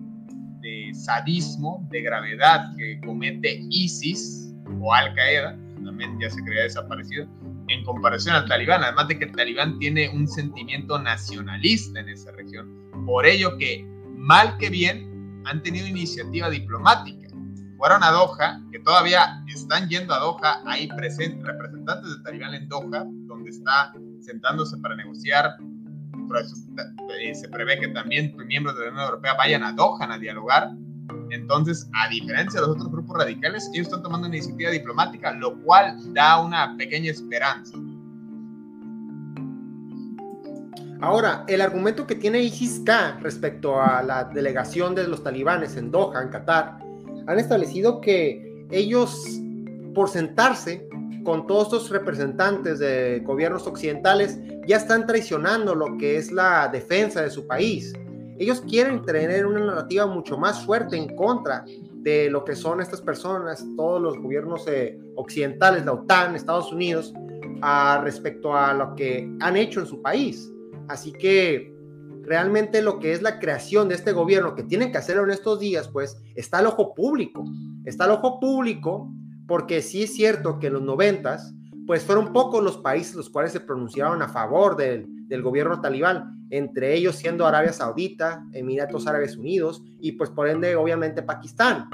de 0.62 0.91
sadismo, 0.94 1.86
de 1.91 2.02
gravedad 2.02 2.76
que 2.78 3.00
comete 3.02 3.62
ISIS 3.70 4.54
o 4.80 4.94
Al 4.94 5.13
Qaeda, 5.13 5.58
también 5.84 6.17
ya 6.20 6.30
se 6.30 6.41
creía 6.44 6.63
desaparecido, 6.63 7.28
en 7.67 7.84
comparación 7.84 8.36
al 8.36 8.48
talibán, 8.48 8.84
además 8.84 9.08
de 9.10 9.20
que 9.20 9.26
el 9.26 9.32
talibán 9.34 9.78
tiene 9.80 10.10
un 10.10 10.28
sentimiento 10.28 10.98
nacionalista 11.00 12.00
en 12.00 12.10
esa 12.10 12.32
región. 12.32 12.89
Por 13.06 13.26
ello 13.26 13.58
que, 13.58 13.86
mal 14.15 14.58
que 14.58 14.70
bien, 14.70 15.41
han 15.46 15.62
tenido 15.62 15.88
iniciativa 15.88 16.50
diplomática 16.50 17.20
fueron 17.82 18.04
a 18.04 18.12
Doha, 18.12 18.62
que 18.72 18.78
todavía 18.78 19.44
están 19.48 19.89
yendo 19.89 20.13
a 20.13 20.20
Doha, 20.20 20.62
hay 20.67 20.88
representantes 20.88 22.15
de 22.15 22.24
Talibán 22.24 22.54
en 22.54 22.70
Doha, 22.70 23.06
donde 23.26 23.50
está 23.50 23.91
sentándose 24.20 24.78
para 24.78 24.96
negociar. 24.96 25.58
Se 27.34 27.50
prevé 27.50 27.80
que 27.80 27.88
también 27.88 28.38
miembros 28.46 28.78
de 28.78 28.86
la 28.86 28.91
Unión 28.91 29.06
Europea 29.06 29.34
vayan 29.34 29.63
a 29.63 29.72
Doha 29.72 30.13
a 30.13 30.17
dialogar. 30.20 30.70
Entonces, 31.32 31.89
a 31.96 32.08
diferencia 32.08 32.62
de 32.62 32.67
los 32.67 32.76
otros 32.76 32.91
grupos 32.91 33.17
radicales, 33.17 33.67
ellos 33.74 33.88
están 33.88 34.04
tomando 34.04 34.28
una 34.28 34.38
iniciativa 34.38 34.70
diplomática, 34.70 35.32
lo 35.32 35.60
cual 35.63 36.13
da 36.13 36.39
una 36.39 36.78
pequeña 36.78 37.10
esperanza. 37.10 37.76
Ahora, 41.02 41.46
el 41.48 41.62
argumento 41.62 42.06
que 42.06 42.13
tiene 42.13 42.44
ISIS-K 42.44 43.17
respecto 43.22 43.82
a 43.82 44.04
la 44.04 44.26
delegación 44.26 44.94
de 44.94 45.08
los 45.08 45.24
talibanes 45.24 45.78
en 45.78 45.89
Doha, 45.89 46.22
en 46.22 46.30
Qatar, 46.30 46.90
han 47.27 47.39
establecido 47.39 48.01
que 48.01 48.65
ellos, 48.71 49.25
por 49.93 50.10
sentarse 50.10 50.88
con 51.23 51.45
todos 51.45 51.65
estos 51.65 51.89
representantes 51.89 52.79
de 52.79 53.21
gobiernos 53.25 53.67
occidentales, 53.67 54.39
ya 54.67 54.77
están 54.77 55.05
traicionando 55.05 55.75
lo 55.75 55.97
que 55.97 56.17
es 56.17 56.31
la 56.31 56.67
defensa 56.67 57.21
de 57.21 57.29
su 57.29 57.45
país. 57.47 57.93
Ellos 58.39 58.62
quieren 58.62 59.03
tener 59.03 59.45
una 59.45 59.63
narrativa 59.63 60.07
mucho 60.07 60.38
más 60.38 60.65
fuerte 60.65 60.97
en 60.97 61.15
contra 61.15 61.63
de 61.93 62.29
lo 62.29 62.43
que 62.43 62.55
son 62.55 62.81
estas 62.81 63.01
personas, 63.01 63.63
todos 63.77 64.01
los 64.01 64.17
gobiernos 64.17 64.67
eh, 64.67 64.99
occidentales, 65.15 65.86
la 65.86 65.93
OTAN, 65.93 66.36
Estados 66.36 66.71
Unidos, 66.71 67.13
respecto 68.03 68.55
a 68.55 68.73
lo 68.73 68.95
que 68.95 69.29
han 69.39 69.55
hecho 69.55 69.81
en 69.81 69.86
su 69.86 70.01
país. 70.01 70.51
Así 70.88 71.12
que 71.12 71.70
realmente 72.23 72.81
lo 72.81 72.99
que 72.99 73.13
es 73.13 73.21
la 73.21 73.39
creación 73.39 73.89
de 73.89 73.95
este 73.95 74.12
gobierno 74.12 74.55
que 74.55 74.63
tienen 74.63 74.91
que 74.91 74.97
hacerlo 74.97 75.23
en 75.23 75.31
estos 75.31 75.60
días, 75.60 75.88
pues 75.88 76.21
está 76.36 76.60
al 76.60 76.67
ojo 76.67 76.93
público. 76.93 77.43
Está 77.86 78.05
al 78.05 78.12
ojo 78.12 78.39
público 78.39 79.12
porque 79.47 79.81
sí 79.81 80.03
es 80.03 80.13
cierto 80.13 80.60
que 80.60 80.67
en 80.67 80.73
los 80.73 80.81
noventas, 80.81 81.53
pues 81.88 82.03
fueron 82.03 82.31
pocos 82.31 82.63
los 82.63 82.77
países 82.77 83.15
los 83.15 83.29
cuales 83.29 83.51
se 83.51 83.60
pronunciaron 83.60 84.21
a 84.21 84.29
favor 84.29 84.77
del, 84.77 85.07
del 85.27 85.41
gobierno 85.41 85.81
talibán, 85.81 86.45
entre 86.51 86.93
ellos 86.93 87.15
siendo 87.15 87.45
Arabia 87.45 87.73
Saudita, 87.73 88.45
Emiratos 88.53 89.07
Árabes 89.07 89.36
Unidos 89.36 89.84
y 89.99 90.13
pues 90.13 90.29
por 90.29 90.47
ende 90.47 90.75
obviamente 90.75 91.23
Pakistán. 91.23 91.89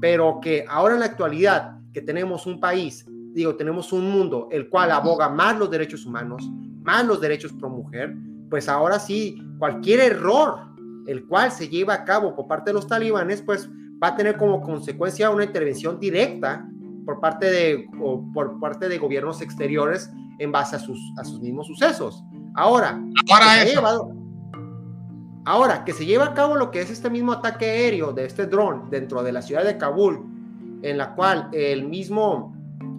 Pero 0.00 0.40
que 0.40 0.64
ahora 0.68 0.94
en 0.94 1.00
la 1.00 1.06
actualidad 1.06 1.78
que 1.92 2.02
tenemos 2.02 2.46
un 2.46 2.60
país, 2.60 3.06
digo, 3.32 3.56
tenemos 3.56 3.92
un 3.92 4.10
mundo 4.10 4.48
el 4.50 4.68
cual 4.68 4.90
aboga 4.90 5.28
más 5.28 5.58
los 5.58 5.70
derechos 5.70 6.04
humanos, 6.04 6.48
más 6.82 7.06
los 7.06 7.20
derechos 7.20 7.52
pro 7.52 7.68
mujer, 7.68 8.14
pues 8.50 8.68
ahora 8.68 8.98
sí, 8.98 9.42
cualquier 9.58 10.00
error 10.00 10.68
el 11.08 11.26
cual 11.26 11.50
se 11.50 11.68
lleva 11.68 11.94
a 11.94 12.04
cabo 12.04 12.36
por 12.36 12.46
parte 12.46 12.70
de 12.70 12.74
los 12.74 12.86
talibanes, 12.86 13.40
pues 13.40 13.68
va 14.02 14.08
a 14.08 14.16
tener 14.16 14.36
como 14.36 14.60
consecuencia 14.60 15.30
una 15.30 15.44
intervención 15.44 15.98
directa 15.98 16.68
por 17.06 17.18
parte 17.18 17.46
de, 17.46 17.86
por 18.34 18.60
parte 18.60 18.88
de 18.90 18.98
gobiernos 18.98 19.40
exteriores 19.40 20.10
en 20.38 20.52
base 20.52 20.76
a 20.76 20.78
sus, 20.78 21.00
a 21.16 21.24
sus 21.24 21.40
mismos 21.40 21.66
sucesos. 21.66 22.22
Ahora, 22.54 23.00
ahora, 23.30 23.64
que 23.64 23.70
llevado, 23.70 24.12
ahora 25.46 25.84
que 25.84 25.94
se 25.94 26.04
lleva 26.04 26.26
a 26.26 26.34
cabo 26.34 26.56
lo 26.56 26.70
que 26.70 26.82
es 26.82 26.90
este 26.90 27.08
mismo 27.08 27.32
ataque 27.32 27.64
aéreo 27.64 28.12
de 28.12 28.26
este 28.26 28.46
dron 28.46 28.90
dentro 28.90 29.22
de 29.22 29.32
la 29.32 29.40
ciudad 29.40 29.64
de 29.64 29.78
Kabul, 29.78 30.26
en 30.82 30.98
la 30.98 31.14
cual 31.14 31.48
el 31.52 31.88
mismo 31.88 32.54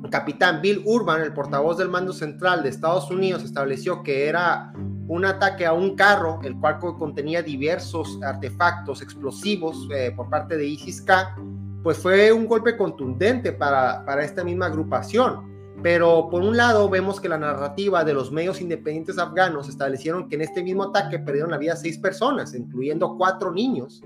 capitán 0.10 0.62
Bill 0.62 0.82
Urban, 0.86 1.22
el 1.22 1.34
portavoz 1.34 1.78
del 1.78 1.90
mando 1.90 2.12
central 2.12 2.64
de 2.64 2.70
Estados 2.70 3.12
Unidos, 3.12 3.44
estableció 3.44 4.02
que 4.02 4.28
era 4.28 4.74
un 5.10 5.26
ataque 5.26 5.66
a 5.66 5.74
un 5.74 5.96
carro, 5.96 6.40
el 6.44 6.56
cual 6.60 6.78
contenía 6.78 7.42
diversos 7.42 8.20
artefactos 8.22 9.02
explosivos 9.02 9.90
eh, 9.92 10.14
por 10.16 10.30
parte 10.30 10.56
de 10.56 10.68
ISIS-K, 10.68 11.36
pues 11.82 11.98
fue 11.98 12.32
un 12.32 12.46
golpe 12.46 12.78
contundente 12.78 13.52
para, 13.52 14.06
para 14.06 14.24
esta 14.24 14.44
misma 14.44 14.68
agrupación. 14.68 15.50
Pero 15.82 16.30
por 16.30 16.44
un 16.44 16.56
lado 16.56 16.88
vemos 16.90 17.20
que 17.20 17.28
la 17.28 17.40
narrativa 17.40 18.04
de 18.04 18.14
los 18.14 18.32
medios 18.32 18.62
independientes 18.62 19.18
afganos 19.18 19.68
establecieron 19.68 20.30
que 20.30 20.36
en 20.36 20.42
este 20.42 20.62
mismo 20.62 20.84
ataque 20.84 21.18
perdieron 21.18 21.50
la 21.50 21.58
vida 21.58 21.76
seis 21.76 21.98
personas, 21.98 22.54
incluyendo 22.54 23.18
cuatro 23.18 23.52
niños. 23.52 24.04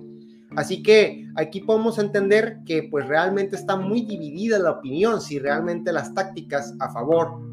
Así 0.56 0.82
que 0.84 1.28
aquí 1.36 1.62
podemos 1.62 2.00
entender 2.00 2.60
que 2.66 2.84
pues 2.84 3.08
realmente 3.08 3.58
está 3.58 3.76
muy 3.76 4.04
dividida 4.04 4.58
la 4.58 4.72
opinión 4.72 5.20
si 5.20 5.38
realmente 5.38 5.92
las 5.92 6.14
tácticas 6.14 6.76
a 6.80 6.94
favor 6.94 7.53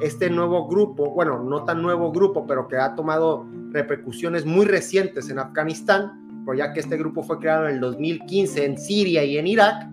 este 0.00 0.30
nuevo 0.30 0.66
grupo, 0.68 1.10
bueno, 1.10 1.42
no 1.42 1.64
tan 1.64 1.82
nuevo 1.82 2.12
grupo, 2.12 2.46
pero 2.46 2.68
que 2.68 2.76
ha 2.76 2.94
tomado 2.94 3.46
repercusiones 3.70 4.44
muy 4.44 4.66
recientes 4.66 5.30
en 5.30 5.38
Afganistán, 5.38 6.42
por 6.44 6.56
ya 6.56 6.72
que 6.72 6.80
este 6.80 6.96
grupo 6.96 7.22
fue 7.22 7.38
creado 7.38 7.68
en 7.68 7.74
el 7.74 7.80
2015 7.80 8.64
en 8.64 8.78
Siria 8.78 9.24
y 9.24 9.38
en 9.38 9.46
Irak, 9.46 9.88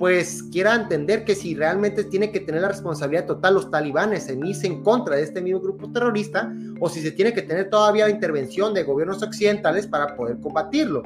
pues 0.00 0.42
quiera 0.44 0.74
entender 0.74 1.26
que 1.26 1.34
si 1.34 1.54
realmente 1.54 2.04
tiene 2.04 2.32
que 2.32 2.40
tener 2.40 2.62
la 2.62 2.68
responsabilidad 2.68 3.26
total 3.26 3.52
los 3.52 3.70
talibanes 3.70 4.30
en 4.30 4.46
irse 4.46 4.66
en 4.66 4.82
contra 4.82 5.16
de 5.16 5.22
este 5.22 5.42
mismo 5.42 5.60
grupo 5.60 5.92
terrorista 5.92 6.50
o 6.80 6.88
si 6.88 7.02
se 7.02 7.12
tiene 7.12 7.34
que 7.34 7.42
tener 7.42 7.68
todavía 7.68 8.08
intervención 8.08 8.72
de 8.72 8.82
gobiernos 8.82 9.22
occidentales 9.22 9.86
para 9.86 10.16
poder 10.16 10.40
combatirlo. 10.40 11.02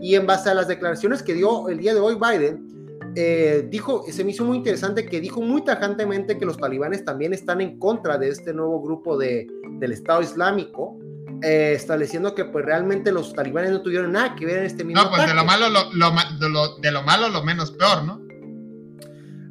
Y 0.00 0.14
en 0.14 0.26
base 0.26 0.48
a 0.48 0.54
las 0.54 0.68
declaraciones 0.68 1.22
que 1.22 1.34
dio 1.34 1.68
el 1.68 1.80
día 1.80 1.92
de 1.92 2.00
hoy 2.00 2.14
Biden, 2.14 2.69
eh, 3.16 3.66
dijo, 3.68 4.04
se 4.10 4.24
me 4.24 4.30
hizo 4.30 4.44
muy 4.44 4.58
interesante 4.58 5.06
que 5.06 5.20
dijo 5.20 5.40
muy 5.40 5.64
tajantemente 5.64 6.38
que 6.38 6.44
los 6.44 6.56
talibanes 6.56 7.04
también 7.04 7.32
están 7.32 7.60
en 7.60 7.78
contra 7.78 8.18
de 8.18 8.28
este 8.28 8.54
nuevo 8.54 8.80
grupo 8.80 9.18
de, 9.18 9.48
del 9.78 9.92
Estado 9.92 10.22
Islámico, 10.22 10.96
eh, 11.42 11.72
estableciendo 11.74 12.34
que 12.34 12.44
pues 12.44 12.64
realmente 12.64 13.10
los 13.10 13.32
talibanes 13.32 13.72
no 13.72 13.82
tuvieron 13.82 14.12
nada 14.12 14.36
que 14.36 14.46
ver 14.46 14.58
en 14.58 14.64
este 14.64 14.84
mismo 14.84 15.02
No, 15.02 15.10
pues 15.10 15.26
de 15.26 15.34
lo 15.34 15.44
malo 15.44 15.68
lo, 15.68 15.90
de, 15.90 16.48
lo, 16.48 16.76
de 16.76 16.92
lo 16.92 17.02
malo 17.02 17.28
lo 17.28 17.42
menos 17.42 17.72
peor, 17.72 18.04
¿no? 18.04 18.20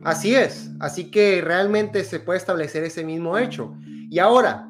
Así 0.04 0.34
es, 0.34 0.70
así 0.80 1.12
que 1.12 1.42
realmente 1.42 2.06
se 2.06 2.20
puede 2.22 2.40
establecer 2.40 2.84
ese 2.86 3.04
mismo 3.04 3.38
hecho. 3.38 3.76
Y 4.10 4.20
ahora, 4.20 4.70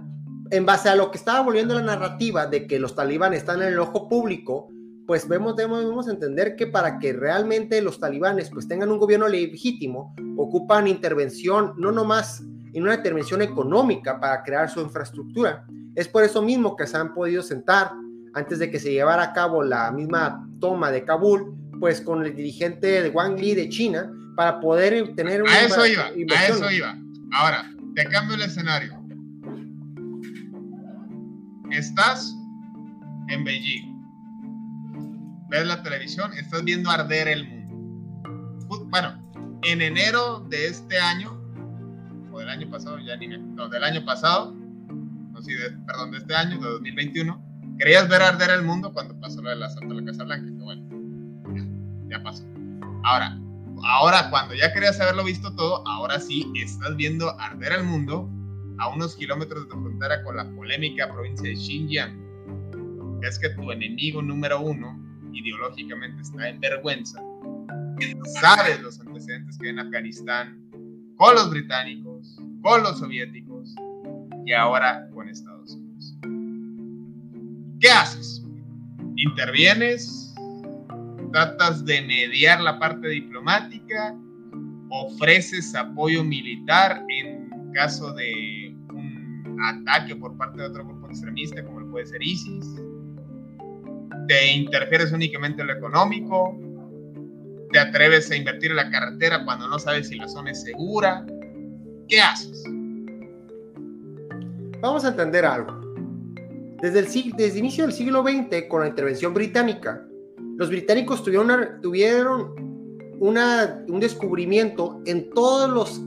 en 0.50 0.66
base 0.66 0.90
a 0.90 0.96
lo 0.96 1.12
que 1.12 1.20
estaba 1.20 1.42
volviendo 1.42 1.76
la 1.76 1.84
narrativa 1.84 2.48
de 2.48 2.66
que 2.66 2.80
los 2.80 2.96
talibanes 2.96 3.40
están 3.40 3.62
en 3.62 3.68
el 3.68 3.80
ojo 3.80 4.10
público, 4.10 4.70
pues 5.10 5.28
vemos, 5.28 5.56
debemos 5.56 6.08
entender 6.08 6.56
que 6.56 6.68
para 6.68 7.00
que 7.00 7.14
realmente 7.14 7.82
los 7.82 8.00
talibanes 8.00 8.52
pues 8.52 8.68
tengan 8.68 8.92
un 8.92 9.00
gobierno 9.00 9.28
legítimo, 9.28 10.14
ocupan 10.38 10.88
intervención, 10.88 11.74
no 11.78 11.92
nomás 11.92 12.44
en 12.74 12.84
una 12.84 12.94
intervención 12.94 13.42
económica 13.42 14.20
para 14.20 14.44
crear 14.44 14.70
su 14.70 14.82
infraestructura. 14.82 15.66
Es 15.96 16.08
por 16.08 16.24
eso 16.24 16.44
mismo 16.44 16.76
que 16.76 16.86
se 16.86 16.96
han 16.96 17.16
podido 17.16 17.42
sentar 17.42 17.92
antes 18.36 18.60
de 18.60 18.70
que 18.70 18.78
se 18.78 18.92
llevara 18.92 19.24
a 19.24 19.34
cabo 19.34 19.64
la 19.64 19.92
misma 19.92 20.48
toma 20.60 20.92
de 20.92 21.04
Kabul, 21.04 21.56
pues 21.80 22.02
con 22.02 22.24
el 22.24 22.36
dirigente 22.36 23.02
de 23.02 23.10
Wang 23.10 23.40
Li 23.40 23.56
de 23.56 23.68
China, 23.68 24.14
para 24.36 24.60
poder 24.60 25.16
tener 25.16 25.42
una... 25.42 25.52
A 25.52 25.62
eso 25.64 25.88
iba, 25.88 26.04
a 26.06 26.46
eso 26.46 26.70
iba. 26.70 26.96
Ahora, 27.32 27.68
te 27.96 28.06
cambio 28.06 28.36
el 28.36 28.44
escenario. 28.44 28.94
Estás 31.72 32.32
en 33.30 33.44
Beijing 33.44 33.89
ves 35.50 35.66
la 35.66 35.82
televisión, 35.82 36.32
estás 36.34 36.64
viendo 36.64 36.90
arder 36.90 37.28
el 37.28 37.48
mundo. 37.48 38.78
Bueno, 38.90 39.32
en 39.64 39.82
enero 39.82 40.46
de 40.50 40.68
este 40.68 41.00
año, 41.00 41.42
o 42.32 42.40
del 42.40 42.50
año 42.50 42.70
pasado, 42.70 43.00
ya 43.00 43.18
ni 43.18 43.28
me, 43.28 43.38
no, 43.40 43.68
del 43.68 43.84
año 43.84 44.06
pasado, 44.06 44.54
no, 44.54 45.42
sí, 45.42 45.54
perdón, 45.88 46.12
de 46.12 46.20
este 46.20 46.36
año, 46.36 46.60
de 46.60 46.70
2021, 46.70 47.76
querías 47.80 48.08
ver 48.08 48.22
arder 48.22 48.52
el 48.52 48.64
mundo 48.64 48.94
cuando 48.94 49.20
pasó 49.20 49.42
lo 49.42 49.50
de 49.50 49.56
la 49.56 49.70
Santa 49.70 49.94
la 49.96 50.06
Casa 50.06 50.24
Blanca, 50.24 50.46
que 50.46 50.64
bueno, 50.64 52.10
ya, 52.10 52.22
pasó. 52.22 52.44
Ahora, 53.04 53.40
ahora 53.84 54.30
cuando 54.30 54.54
ya 54.54 54.72
querías 54.72 55.00
haberlo 55.02 55.24
visto 55.24 55.54
todo, 55.56 55.86
ahora 55.88 56.20
sí 56.20 56.52
estás 56.56 56.96
viendo 56.96 57.40
arder 57.40 57.74
el 57.74 57.84
mundo 57.84 58.30
a 58.78 58.90
unos 58.90 59.16
kilómetros 59.16 59.64
de 59.64 59.70
frontera 59.72 60.24
con 60.24 60.38
la 60.38 60.46
polémica 60.52 61.12
provincia 61.12 61.50
de 61.50 61.56
Xinjiang. 61.56 62.30
Es 63.24 63.40
que 63.40 63.50
tu 63.50 63.72
enemigo 63.72 64.22
número 64.22 64.62
uno 64.62 65.09
ideológicamente 65.34 66.22
está 66.22 66.50
en 66.50 66.60
vergüenza, 66.60 67.22
sabes 68.40 68.82
los 68.82 69.00
antecedentes 69.00 69.58
que 69.58 69.68
hay 69.68 69.74
en 69.74 69.80
Afganistán 69.80 70.62
con 71.16 71.36
los 71.36 71.50
británicos, 71.50 72.40
con 72.62 72.84
los 72.84 73.00
soviéticos 73.00 73.76
y 74.46 74.54
ahora 74.54 75.10
con 75.14 75.28
Estados 75.28 75.76
Unidos. 75.76 76.18
¿Qué 77.80 77.90
haces? 77.90 78.46
¿Intervienes? 79.16 80.34
¿Tratas 81.32 81.86
de 81.86 82.02
mediar 82.02 82.62
la 82.62 82.80
parte 82.80 83.10
diplomática? 83.10 84.16
¿Ofreces 84.90 85.76
apoyo 85.76 86.24
militar 86.24 87.04
en 87.10 87.72
caso 87.74 88.14
de 88.14 88.76
un 88.90 89.58
ataque 89.64 90.16
por 90.16 90.36
parte 90.38 90.62
de 90.62 90.68
otro 90.68 90.86
grupo 90.86 91.08
extremista 91.08 91.64
como 91.64 91.90
puede 91.92 92.08
ser 92.08 92.24
ISIS? 92.24 92.66
Te 94.30 94.46
interfieres 94.46 95.12
únicamente 95.12 95.62
en 95.62 95.68
lo 95.68 95.74
económico, 95.74 96.56
te 97.72 97.80
atreves 97.80 98.30
a 98.30 98.36
invertir 98.36 98.70
en 98.70 98.78
la 98.78 98.92
carretera 98.92 99.44
cuando 99.44 99.68
no 99.68 99.80
sabes 99.80 100.08
si 100.08 100.18
la 100.18 100.28
zona 100.28 100.52
es 100.52 100.62
segura. 100.62 101.26
¿Qué 102.08 102.22
haces? 102.22 102.64
Vamos 104.82 105.04
a 105.04 105.10
entender 105.10 105.46
algo. 105.46 105.80
Desde 106.80 107.00
el, 107.00 107.06
desde 107.38 107.54
el 107.54 107.58
inicio 107.58 107.86
del 107.86 107.94
siglo 107.94 108.22
XX, 108.22 108.68
con 108.70 108.82
la 108.82 108.88
intervención 108.90 109.34
británica, 109.34 110.06
los 110.58 110.70
británicos 110.70 111.24
tuvieron, 111.24 111.82
tuvieron 111.82 112.54
una, 113.20 113.84
un 113.88 114.00
descubrimiento 114.00 115.02
en 115.08 115.32
todos 115.32 115.72
los 115.72 116.00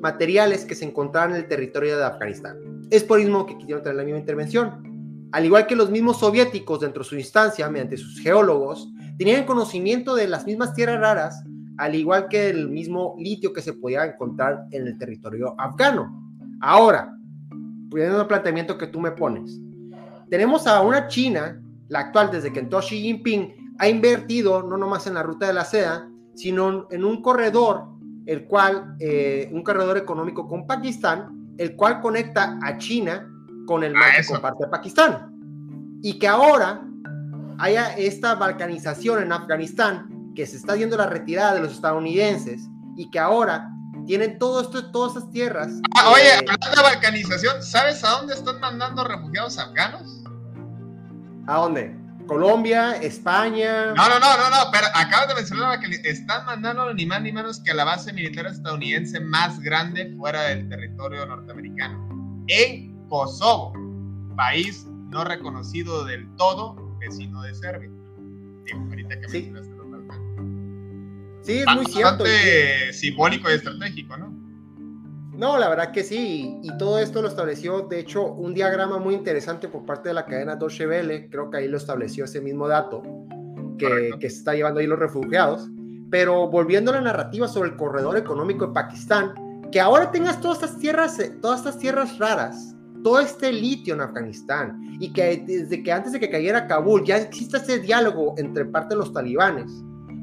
materiales 0.00 0.64
que 0.64 0.74
se 0.74 0.84
encontraban 0.84 1.30
en 1.30 1.36
el 1.36 1.48
territorio 1.48 1.96
de 1.96 2.04
Afganistán. 2.04 2.58
Es 2.90 3.04
por 3.04 3.20
eso 3.20 3.46
que 3.46 3.56
quisieron 3.56 3.84
tener 3.84 3.96
la 3.96 4.02
misma 4.02 4.18
intervención. 4.18 4.87
Al 5.32 5.44
igual 5.44 5.66
que 5.66 5.76
los 5.76 5.90
mismos 5.90 6.20
soviéticos 6.20 6.80
dentro 6.80 7.02
de 7.02 7.08
su 7.08 7.16
instancia, 7.16 7.68
mediante 7.68 7.96
sus 7.96 8.18
geólogos, 8.20 8.90
tenían 9.18 9.44
conocimiento 9.44 10.14
de 10.14 10.26
las 10.26 10.46
mismas 10.46 10.74
tierras 10.74 11.00
raras, 11.00 11.44
al 11.76 11.94
igual 11.94 12.28
que 12.28 12.48
el 12.48 12.68
mismo 12.68 13.14
litio 13.18 13.52
que 13.52 13.60
se 13.60 13.74
podía 13.74 14.04
encontrar 14.04 14.66
en 14.70 14.86
el 14.86 14.98
territorio 14.98 15.54
afgano. 15.58 16.32
Ahora, 16.60 17.14
viendo 17.90 18.20
el 18.20 18.26
planteamiento 18.26 18.78
que 18.78 18.86
tú 18.86 19.00
me 19.00 19.12
pones, 19.12 19.60
tenemos 20.30 20.66
a 20.66 20.80
una 20.80 21.08
China, 21.08 21.62
la 21.88 22.00
actual 22.00 22.30
desde 22.30 22.52
que 22.52 22.60
entró 22.60 22.80
Xi 22.80 23.00
Jinping, 23.00 23.74
ha 23.78 23.88
invertido 23.88 24.62
no 24.62 24.76
nomás 24.76 25.06
en 25.06 25.14
la 25.14 25.22
ruta 25.22 25.46
de 25.46 25.52
la 25.52 25.64
seda, 25.64 26.08
sino 26.34 26.88
en 26.90 27.04
un 27.04 27.22
corredor, 27.22 27.84
el 28.26 28.44
cual, 28.44 28.96
eh, 28.98 29.48
un 29.52 29.62
corredor 29.62 29.96
económico 29.98 30.48
con 30.48 30.66
Pakistán, 30.66 31.54
el 31.58 31.76
cual 31.76 32.00
conecta 32.00 32.58
a 32.62 32.78
China 32.78 33.28
con 33.68 33.84
el 33.84 33.92
mar 33.92 34.10
que 34.16 34.26
comparte 34.26 34.66
Pakistán. 34.66 35.30
Y 36.02 36.18
que 36.18 36.26
ahora 36.26 36.80
haya 37.58 37.94
esta 37.98 38.34
balcanización 38.34 39.22
en 39.22 39.30
Afganistán, 39.30 40.32
que 40.34 40.46
se 40.46 40.56
está 40.56 40.72
viendo 40.74 40.96
la 40.96 41.06
retirada 41.06 41.54
de 41.54 41.60
los 41.60 41.72
estadounidenses 41.72 42.66
y 42.96 43.10
que 43.10 43.18
ahora 43.18 43.68
tienen 44.06 44.38
todo 44.38 44.62
esto, 44.62 44.90
todas 44.90 45.16
esas 45.16 45.30
tierras. 45.32 45.68
Ah, 45.94 46.10
oye, 46.10 46.32
hablando 46.32 46.76
de 46.76 46.82
balcanización, 46.82 47.62
¿sabes 47.62 48.02
a 48.04 48.10
dónde 48.10 48.34
están 48.34 48.58
mandando 48.58 49.04
refugiados 49.04 49.58
afganos? 49.58 50.24
¿A 51.46 51.58
dónde? 51.58 51.94
Colombia, 52.26 52.96
España. 53.02 53.92
No, 53.94 54.08
no, 54.08 54.18
no, 54.18 54.36
no, 54.38 54.50
no, 54.50 54.70
pero 54.72 54.86
acabas 54.94 55.28
de 55.28 55.34
mencionar 55.34 55.78
que 55.80 56.08
están 56.08 56.46
mandando 56.46 56.94
ni 56.94 57.04
más 57.04 57.20
ni 57.20 57.32
menos 57.32 57.60
que 57.60 57.72
a 57.72 57.74
la 57.74 57.84
base 57.84 58.14
militar 58.14 58.46
estadounidense 58.46 59.20
más 59.20 59.60
grande 59.60 60.14
fuera 60.16 60.42
del 60.44 60.68
territorio 60.70 61.26
norteamericano. 61.26 62.08
En 62.46 62.87
Kosovo, 63.08 63.72
país 64.36 64.86
no 65.10 65.24
reconocido 65.24 66.04
del 66.04 66.28
todo, 66.36 66.76
vecino 66.98 67.42
de 67.42 67.54
Serbia. 67.54 67.90
ahorita 68.90 69.20
que 69.20 69.28
sí. 69.28 69.52
Sí, 71.42 71.58
es 71.60 71.66
muy 71.74 71.86
cierto. 71.86 72.24
Bastante 72.24 72.92
simbólico 72.92 73.50
y 73.50 73.54
estratégico, 73.54 74.16
¿no? 74.16 74.38
No, 75.32 75.56
la 75.56 75.68
verdad 75.68 75.92
que 75.92 76.02
sí, 76.02 76.58
y 76.62 76.76
todo 76.78 76.98
esto 76.98 77.22
lo 77.22 77.28
estableció, 77.28 77.82
de 77.82 78.00
hecho, 78.00 78.26
un 78.26 78.54
diagrama 78.54 78.98
muy 78.98 79.14
interesante 79.14 79.68
por 79.68 79.86
parte 79.86 80.08
de 80.08 80.14
la 80.14 80.26
cadena 80.26 80.56
Deutsche 80.56 80.86
Welle, 80.86 81.30
creo 81.30 81.48
que 81.48 81.58
ahí 81.58 81.68
lo 81.68 81.76
estableció 81.76 82.24
ese 82.24 82.40
mismo 82.40 82.66
dato, 82.66 83.02
que, 83.78 84.10
que 84.18 84.30
se 84.30 84.38
está 84.38 84.54
llevando 84.54 84.80
ahí 84.80 84.88
los 84.88 84.98
refugiados. 84.98 85.68
Pero 86.10 86.48
volviendo 86.48 86.90
a 86.90 86.94
la 86.96 87.02
narrativa 87.02 87.46
sobre 87.46 87.70
el 87.70 87.76
corredor 87.76 88.16
económico 88.16 88.66
de 88.66 88.72
Pakistán, 88.72 89.32
que 89.70 89.80
ahora 89.80 90.10
tengas 90.10 90.40
todas 90.40 90.62
estas 90.62 90.78
tierras, 90.78 91.18
eh, 91.20 91.30
todas 91.40 91.60
estas 91.60 91.78
tierras 91.78 92.18
raras, 92.18 92.74
todo 93.02 93.20
este 93.20 93.52
litio 93.52 93.94
en 93.94 94.00
Afganistán 94.00 94.80
y 95.00 95.12
que 95.12 95.42
desde 95.46 95.82
que 95.82 95.92
antes 95.92 96.12
de 96.12 96.20
que 96.20 96.30
cayera 96.30 96.66
Kabul 96.66 97.04
ya 97.04 97.18
existe 97.18 97.58
ese 97.58 97.78
diálogo 97.78 98.34
entre 98.38 98.64
parte 98.64 98.94
de 98.94 99.00
los 99.00 99.12
talibanes 99.12 99.70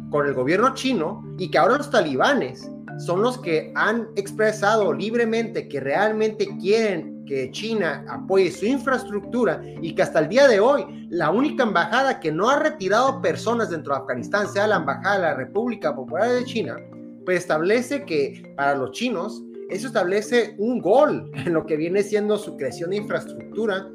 con 0.09 0.25
el 0.25 0.33
gobierno 0.33 0.73
chino 0.73 1.23
y 1.37 1.49
que 1.49 1.57
ahora 1.57 1.77
los 1.77 1.89
talibanes 1.89 2.69
son 2.99 3.21
los 3.21 3.37
que 3.37 3.71
han 3.75 4.07
expresado 4.15 4.93
libremente 4.93 5.67
que 5.67 5.79
realmente 5.79 6.47
quieren 6.59 7.15
que 7.25 7.49
China 7.51 8.05
apoye 8.07 8.51
su 8.51 8.65
infraestructura 8.65 9.61
y 9.81 9.93
que 9.95 10.03
hasta 10.03 10.19
el 10.19 10.29
día 10.29 10.47
de 10.47 10.59
hoy 10.59 11.07
la 11.09 11.31
única 11.31 11.63
embajada 11.63 12.19
que 12.19 12.31
no 12.31 12.49
ha 12.49 12.59
retirado 12.59 13.21
personas 13.21 13.71
dentro 13.71 13.93
de 13.93 14.01
Afganistán 14.01 14.47
sea 14.47 14.67
la 14.67 14.77
embajada 14.77 15.15
de 15.15 15.21
la 15.23 15.33
República 15.35 15.95
Popular 15.95 16.29
de 16.29 16.45
China, 16.45 16.77
pues 17.25 17.39
establece 17.39 18.05
que 18.05 18.53
para 18.55 18.75
los 18.75 18.91
chinos 18.91 19.43
eso 19.69 19.87
establece 19.87 20.55
un 20.57 20.79
gol 20.79 21.31
en 21.33 21.53
lo 21.53 21.65
que 21.65 21.77
viene 21.77 22.03
siendo 22.03 22.37
su 22.37 22.55
creación 22.55 22.91
de 22.91 22.97
infraestructura 22.97 23.89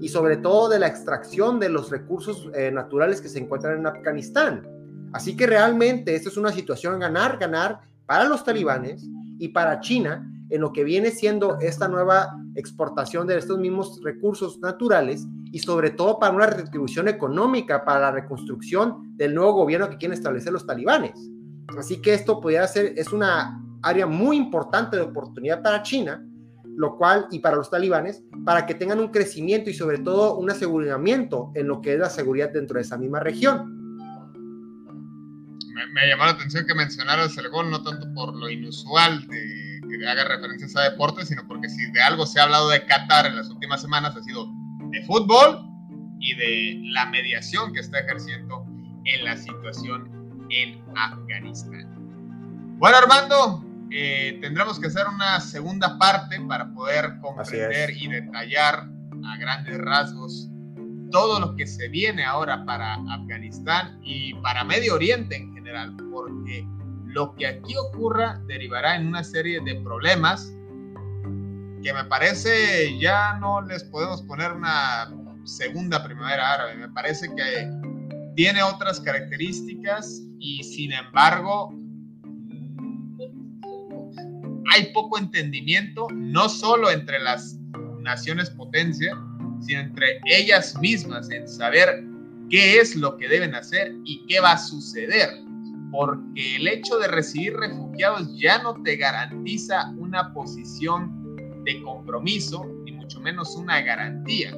y 0.00 0.08
sobre 0.08 0.36
todo 0.36 0.68
de 0.68 0.78
la 0.78 0.86
extracción 0.86 1.58
de 1.58 1.68
los 1.68 1.90
recursos 1.90 2.50
eh, 2.54 2.70
naturales 2.70 3.20
que 3.20 3.28
se 3.28 3.38
encuentran 3.38 3.78
en 3.78 3.86
Afganistán. 3.86 4.68
Así 5.12 5.36
que 5.36 5.46
realmente 5.46 6.14
esta 6.14 6.28
es 6.28 6.36
una 6.36 6.52
situación 6.52 6.98
ganar, 6.98 7.38
ganar 7.38 7.80
para 8.04 8.24
los 8.24 8.44
talibanes 8.44 9.06
y 9.38 9.48
para 9.48 9.80
China 9.80 10.30
en 10.50 10.60
lo 10.60 10.72
que 10.72 10.84
viene 10.84 11.10
siendo 11.10 11.58
esta 11.60 11.88
nueva 11.88 12.36
exportación 12.54 13.26
de 13.26 13.38
estos 13.38 13.58
mismos 13.58 14.00
recursos 14.02 14.58
naturales 14.58 15.26
y 15.52 15.60
sobre 15.60 15.90
todo 15.90 16.18
para 16.18 16.34
una 16.34 16.46
retribución 16.46 17.08
económica, 17.08 17.84
para 17.84 18.00
la 18.00 18.10
reconstrucción 18.10 19.16
del 19.16 19.34
nuevo 19.34 19.52
gobierno 19.52 19.88
que 19.88 19.96
quieren 19.96 20.18
establecer 20.18 20.52
los 20.52 20.66
talibanes. 20.66 21.12
Así 21.78 22.02
que 22.02 22.12
esto 22.12 22.40
podría 22.40 22.66
ser, 22.66 22.92
es 22.96 23.12
una 23.12 23.60
área 23.84 24.06
muy 24.06 24.36
importante 24.36 24.96
de 24.96 25.02
oportunidad 25.02 25.62
para 25.62 25.82
China, 25.82 26.24
lo 26.76 26.96
cual, 26.96 27.26
y 27.30 27.38
para 27.38 27.56
los 27.56 27.70
talibanes, 27.70 28.24
para 28.44 28.66
que 28.66 28.74
tengan 28.74 28.98
un 28.98 29.08
crecimiento 29.08 29.70
y 29.70 29.74
sobre 29.74 29.98
todo 29.98 30.36
un 30.36 30.50
aseguramiento 30.50 31.52
en 31.54 31.68
lo 31.68 31.80
que 31.80 31.94
es 31.94 31.98
la 31.98 32.10
seguridad 32.10 32.50
dentro 32.50 32.76
de 32.76 32.82
esa 32.82 32.96
misma 32.98 33.20
región. 33.20 33.72
Me, 35.92 36.08
llamó 36.08 36.24
la 36.24 36.30
atención 36.30 36.66
que 36.66 36.74
mencionaras 36.74 37.36
el 37.36 37.48
gol, 37.50 37.70
no 37.70 37.82
tanto 37.82 38.12
por 38.14 38.34
lo 38.34 38.48
inusual 38.48 39.26
de 39.28 39.80
que 39.88 40.08
haga 40.08 40.24
referencias 40.24 40.74
a 40.76 40.82
deportes, 40.82 41.28
sino 41.28 41.46
porque 41.46 41.68
si 41.68 41.90
de 41.92 42.02
algo 42.02 42.26
se 42.26 42.40
ha 42.40 42.44
hablado 42.44 42.68
de 42.70 42.84
Qatar 42.84 43.26
en 43.26 43.36
las 43.36 43.48
últimas 43.48 43.80
semanas 43.80 44.16
ha 44.16 44.22
sido 44.22 44.46
de 44.90 45.02
fútbol 45.04 45.60
y 46.20 46.34
de 46.34 46.80
la 46.92 47.06
mediación 47.06 47.72
que 47.72 47.80
está 47.80 48.00
ejerciendo 48.00 48.64
en 49.04 49.24
la 49.24 49.36
situación 49.36 50.46
en 50.50 50.82
Afganistán. 50.96 51.94
Bueno, 52.78 52.96
Armando, 52.98 53.63
eh, 53.90 54.38
tendremos 54.40 54.78
que 54.78 54.88
hacer 54.88 55.06
una 55.06 55.40
segunda 55.40 55.98
parte 55.98 56.40
para 56.48 56.72
poder 56.72 57.18
comprender 57.20 57.90
y 57.90 58.08
detallar 58.08 58.88
a 59.26 59.36
grandes 59.38 59.78
rasgos 59.78 60.48
todo 61.10 61.38
lo 61.38 61.54
que 61.54 61.66
se 61.66 61.88
viene 61.88 62.24
ahora 62.24 62.64
para 62.64 62.94
Afganistán 63.10 64.00
y 64.02 64.34
para 64.34 64.64
Medio 64.64 64.94
Oriente 64.94 65.36
en 65.36 65.54
general, 65.54 65.96
porque 66.10 66.66
lo 67.04 67.34
que 67.36 67.46
aquí 67.46 67.76
ocurra 67.76 68.40
derivará 68.48 68.96
en 68.96 69.06
una 69.06 69.22
serie 69.22 69.60
de 69.60 69.76
problemas 69.76 70.52
que 71.82 71.92
me 71.92 72.04
parece 72.06 72.98
ya 72.98 73.34
no 73.34 73.60
les 73.60 73.84
podemos 73.84 74.22
poner 74.22 74.52
una 74.52 75.14
segunda 75.44 76.02
primavera 76.02 76.54
árabe, 76.54 76.74
me 76.76 76.88
parece 76.88 77.28
que 77.34 77.70
tiene 78.34 78.62
otras 78.62 79.00
características 79.00 80.22
y 80.40 80.64
sin 80.64 80.92
embargo 80.92 81.72
hay 84.74 84.92
poco 84.92 85.18
entendimiento, 85.18 86.08
no 86.12 86.48
solo 86.48 86.90
entre 86.90 87.20
las 87.20 87.56
naciones 88.00 88.50
potencia, 88.50 89.16
sino 89.60 89.80
entre 89.80 90.20
ellas 90.26 90.76
mismas 90.80 91.30
en 91.30 91.48
saber 91.48 92.04
qué 92.50 92.80
es 92.80 92.96
lo 92.96 93.16
que 93.16 93.28
deben 93.28 93.54
hacer 93.54 93.94
y 94.04 94.26
qué 94.26 94.40
va 94.40 94.52
a 94.52 94.58
suceder. 94.58 95.30
Porque 95.92 96.56
el 96.56 96.66
hecho 96.66 96.98
de 96.98 97.06
recibir 97.06 97.54
refugiados 97.54 98.28
ya 98.36 98.60
no 98.62 98.82
te 98.82 98.96
garantiza 98.96 99.90
una 99.96 100.34
posición 100.34 101.62
de 101.64 101.80
compromiso, 101.82 102.66
ni 102.84 102.90
mucho 102.90 103.20
menos 103.20 103.54
una 103.54 103.80
garantía. 103.80 104.52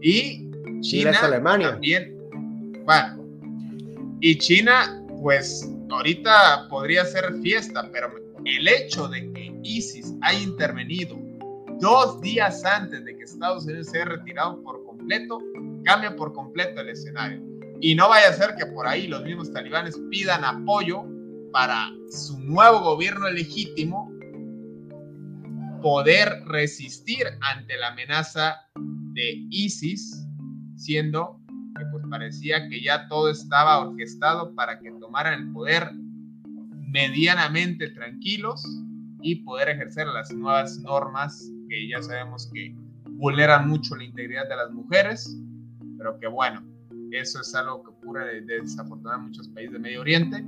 Y 0.00 0.48
China, 0.80 1.18
Alemania. 1.20 1.72
también, 1.72 2.16
bueno, 2.86 3.24
y 4.20 4.38
China, 4.38 5.04
pues 5.20 5.68
ahorita 5.90 6.68
podría 6.68 7.04
ser 7.04 7.34
fiesta, 7.42 7.90
pero 7.92 8.29
el 8.44 8.68
hecho 8.68 9.08
de 9.08 9.32
que 9.32 9.60
ISIS 9.62 10.14
haya 10.22 10.40
intervenido 10.40 11.16
dos 11.80 12.20
días 12.20 12.64
antes 12.64 13.04
de 13.04 13.16
que 13.16 13.24
Estados 13.24 13.64
Unidos 13.64 13.88
se 13.88 13.98
haya 13.98 14.10
retirado 14.10 14.62
por 14.62 14.84
completo, 14.84 15.38
cambia 15.84 16.14
por 16.14 16.32
completo 16.32 16.80
el 16.80 16.90
escenario. 16.90 17.42
Y 17.80 17.94
no 17.94 18.08
vaya 18.10 18.28
a 18.28 18.32
ser 18.34 18.54
que 18.56 18.66
por 18.66 18.86
ahí 18.86 19.08
los 19.08 19.22
mismos 19.24 19.50
talibanes 19.52 19.98
pidan 20.10 20.44
apoyo 20.44 21.04
para 21.52 21.90
su 22.10 22.38
nuevo 22.38 22.80
gobierno 22.80 23.28
legítimo 23.30 24.12
poder 25.80 26.44
resistir 26.44 27.26
ante 27.40 27.78
la 27.78 27.88
amenaza 27.88 28.56
de 29.14 29.46
ISIS, 29.50 30.26
siendo 30.76 31.40
que 31.78 31.84
pues 31.90 32.04
parecía 32.10 32.68
que 32.68 32.82
ya 32.82 33.08
todo 33.08 33.30
estaba 33.30 33.78
orquestado 33.78 34.54
para 34.54 34.78
que 34.78 34.90
tomaran 34.92 35.40
el 35.40 35.52
poder 35.52 35.90
medianamente 36.90 37.88
tranquilos 37.90 38.64
y 39.22 39.36
poder 39.36 39.68
ejercer 39.70 40.06
las 40.06 40.32
nuevas 40.32 40.78
normas 40.78 41.50
que 41.68 41.88
ya 41.88 42.02
sabemos 42.02 42.50
que 42.52 42.74
vulneran 43.12 43.68
mucho 43.68 43.96
la 43.96 44.04
integridad 44.04 44.48
de 44.48 44.56
las 44.56 44.70
mujeres, 44.70 45.38
pero 45.98 46.18
que 46.18 46.26
bueno, 46.26 46.62
eso 47.12 47.40
es 47.40 47.54
algo 47.54 47.82
que 47.82 47.90
ocurre 47.90 48.40
desafortunadamente 48.42 49.24
en 49.24 49.30
muchos 49.30 49.48
países 49.48 49.72
de 49.72 49.78
Medio 49.78 50.00
Oriente 50.00 50.44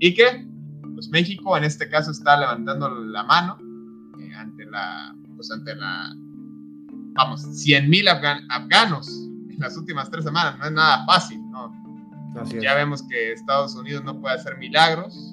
y 0.00 0.14
que 0.14 0.46
pues 0.94 1.08
México 1.08 1.56
en 1.56 1.64
este 1.64 1.88
caso 1.88 2.10
está 2.10 2.38
levantando 2.38 2.88
la 2.88 3.22
mano 3.22 3.58
eh, 4.20 4.34
ante 4.34 4.64
la 4.66 5.14
pues 5.36 5.50
ante 5.52 5.74
la 5.76 6.12
vamos 7.12 7.42
100 7.42 7.88
mil 7.88 8.08
afganos 8.08 9.08
en 9.08 9.58
las 9.58 9.76
últimas 9.76 10.10
tres 10.10 10.24
semanas. 10.24 10.58
No 10.58 10.66
es 10.66 10.72
nada 10.72 11.04
fácil 11.06 11.40
no 11.50 11.72
ya 12.60 12.74
vemos 12.74 13.02
que 13.02 13.32
Estados 13.32 13.74
Unidos 13.74 14.04
no 14.04 14.20
puede 14.20 14.36
hacer 14.36 14.56
milagros 14.58 15.27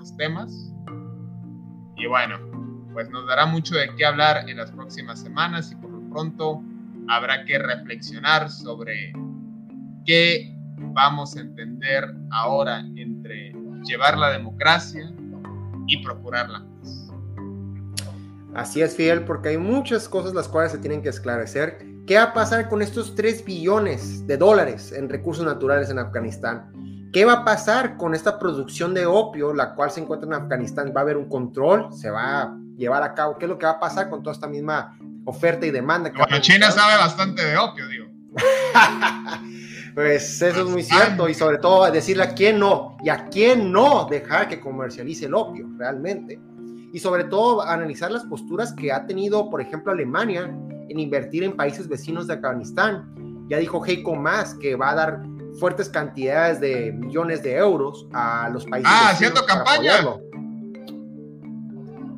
estos 0.00 0.16
temas. 0.16 0.72
Y 1.96 2.06
bueno, 2.06 2.38
pues 2.92 3.08
nos 3.10 3.26
dará 3.26 3.46
mucho 3.46 3.74
de 3.74 3.94
qué 3.96 4.04
hablar 4.04 4.48
en 4.48 4.56
las 4.56 4.70
próximas 4.72 5.20
semanas 5.20 5.70
y 5.72 5.76
por 5.76 5.90
lo 5.90 6.00
pronto 6.10 6.62
habrá 7.08 7.44
que 7.44 7.58
reflexionar 7.58 8.50
sobre 8.50 9.12
qué 10.06 10.56
vamos 10.78 11.36
a 11.36 11.40
entender 11.40 12.04
ahora 12.30 12.80
entre 12.96 13.52
llevar 13.84 14.16
la 14.16 14.30
democracia 14.30 15.12
y 15.86 16.02
procurar 16.02 16.48
la 16.48 16.60
paz. 16.60 17.08
Así 18.54 18.80
es, 18.80 18.96
Fidel, 18.96 19.24
porque 19.24 19.50
hay 19.50 19.58
muchas 19.58 20.08
cosas 20.08 20.34
las 20.34 20.48
cuales 20.48 20.72
se 20.72 20.78
tienen 20.78 21.02
que 21.02 21.10
esclarecer. 21.10 21.86
¿Qué 22.06 22.16
va 22.16 22.24
a 22.24 22.32
pasar 22.32 22.68
con 22.68 22.82
estos 22.82 23.14
3 23.14 23.44
billones 23.44 24.26
de 24.26 24.36
dólares 24.36 24.92
en 24.92 25.08
recursos 25.08 25.44
naturales 25.44 25.90
en 25.90 25.98
Afganistán? 25.98 26.72
¿Qué 27.12 27.24
va 27.24 27.32
a 27.32 27.44
pasar 27.44 27.96
con 27.96 28.14
esta 28.14 28.38
producción 28.38 28.94
de 28.94 29.04
opio, 29.04 29.52
la 29.52 29.74
cual 29.74 29.90
se 29.90 30.00
encuentra 30.00 30.28
en 30.28 30.34
Afganistán? 30.34 30.92
¿Va 30.94 31.00
a 31.00 31.02
haber 31.02 31.16
un 31.16 31.28
control? 31.28 31.92
¿Se 31.92 32.08
va 32.08 32.42
a 32.42 32.56
llevar 32.76 33.02
a 33.02 33.14
cabo? 33.14 33.36
¿Qué 33.36 33.46
es 33.46 33.48
lo 33.48 33.58
que 33.58 33.66
va 33.66 33.72
a 33.72 33.80
pasar 33.80 34.08
con 34.08 34.22
toda 34.22 34.32
esta 34.32 34.46
misma 34.46 34.96
oferta 35.24 35.66
y 35.66 35.72
demanda? 35.72 36.12
Que 36.12 36.18
bueno, 36.18 36.40
China 36.40 36.70
sabe 36.70 36.96
bastante 36.98 37.44
de 37.44 37.58
opio, 37.58 37.88
digo. 37.88 38.06
pues 39.94 40.40
eso 40.40 40.60
es 40.60 40.68
muy 40.68 40.84
cierto 40.84 41.28
y 41.28 41.34
sobre 41.34 41.58
todo 41.58 41.90
decirle 41.90 42.22
a 42.22 42.32
quién 42.32 42.60
no 42.60 42.96
y 43.02 43.08
a 43.08 43.24
quién 43.26 43.72
no 43.72 44.06
dejar 44.08 44.48
que 44.48 44.60
comercialice 44.60 45.26
el 45.26 45.34
opio 45.34 45.68
realmente. 45.78 46.38
Y 46.92 47.00
sobre 47.00 47.24
todo 47.24 47.62
analizar 47.62 48.12
las 48.12 48.24
posturas 48.24 48.72
que 48.72 48.92
ha 48.92 49.04
tenido, 49.06 49.50
por 49.50 49.60
ejemplo, 49.60 49.90
Alemania 49.90 50.44
en 50.88 50.98
invertir 50.98 51.42
en 51.42 51.56
países 51.56 51.88
vecinos 51.88 52.28
de 52.28 52.34
Afganistán. 52.34 53.46
Ya 53.48 53.58
dijo 53.58 53.84
Heiko 53.84 54.14
Maas 54.14 54.54
que 54.54 54.76
va 54.76 54.90
a 54.90 54.94
dar 54.94 55.22
fuertes 55.58 55.88
cantidades 55.88 56.60
de 56.60 56.92
millones 56.92 57.42
de 57.42 57.56
euros 57.56 58.06
a 58.12 58.48
los 58.50 58.64
países. 58.66 58.90
Ah, 58.92 59.10
haciendo 59.10 59.44
campaña. 59.44 59.92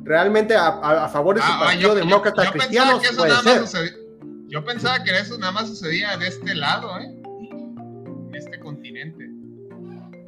Realmente 0.03 0.53
a, 0.55 1.07
favor 1.07 1.35
de 1.35 1.41
su 1.41 1.47
ah, 1.47 1.59
ah, 1.61 1.65
partido 1.65 1.95
demócrata 1.95 2.51
cristiano 2.51 2.99
puede 3.17 3.67
ser. 3.67 3.95
yo 4.47 4.63
pensaba 4.65 5.01
que 5.03 5.17
eso 5.17 5.37
nada 5.37 5.53
más 5.53 5.67
sucedía 5.67 6.17
de 6.17 6.27
este 6.27 6.53
lado, 6.55 6.99
¿eh? 6.99 7.05
En 7.05 8.35
este 8.35 8.59
continente. 8.59 9.29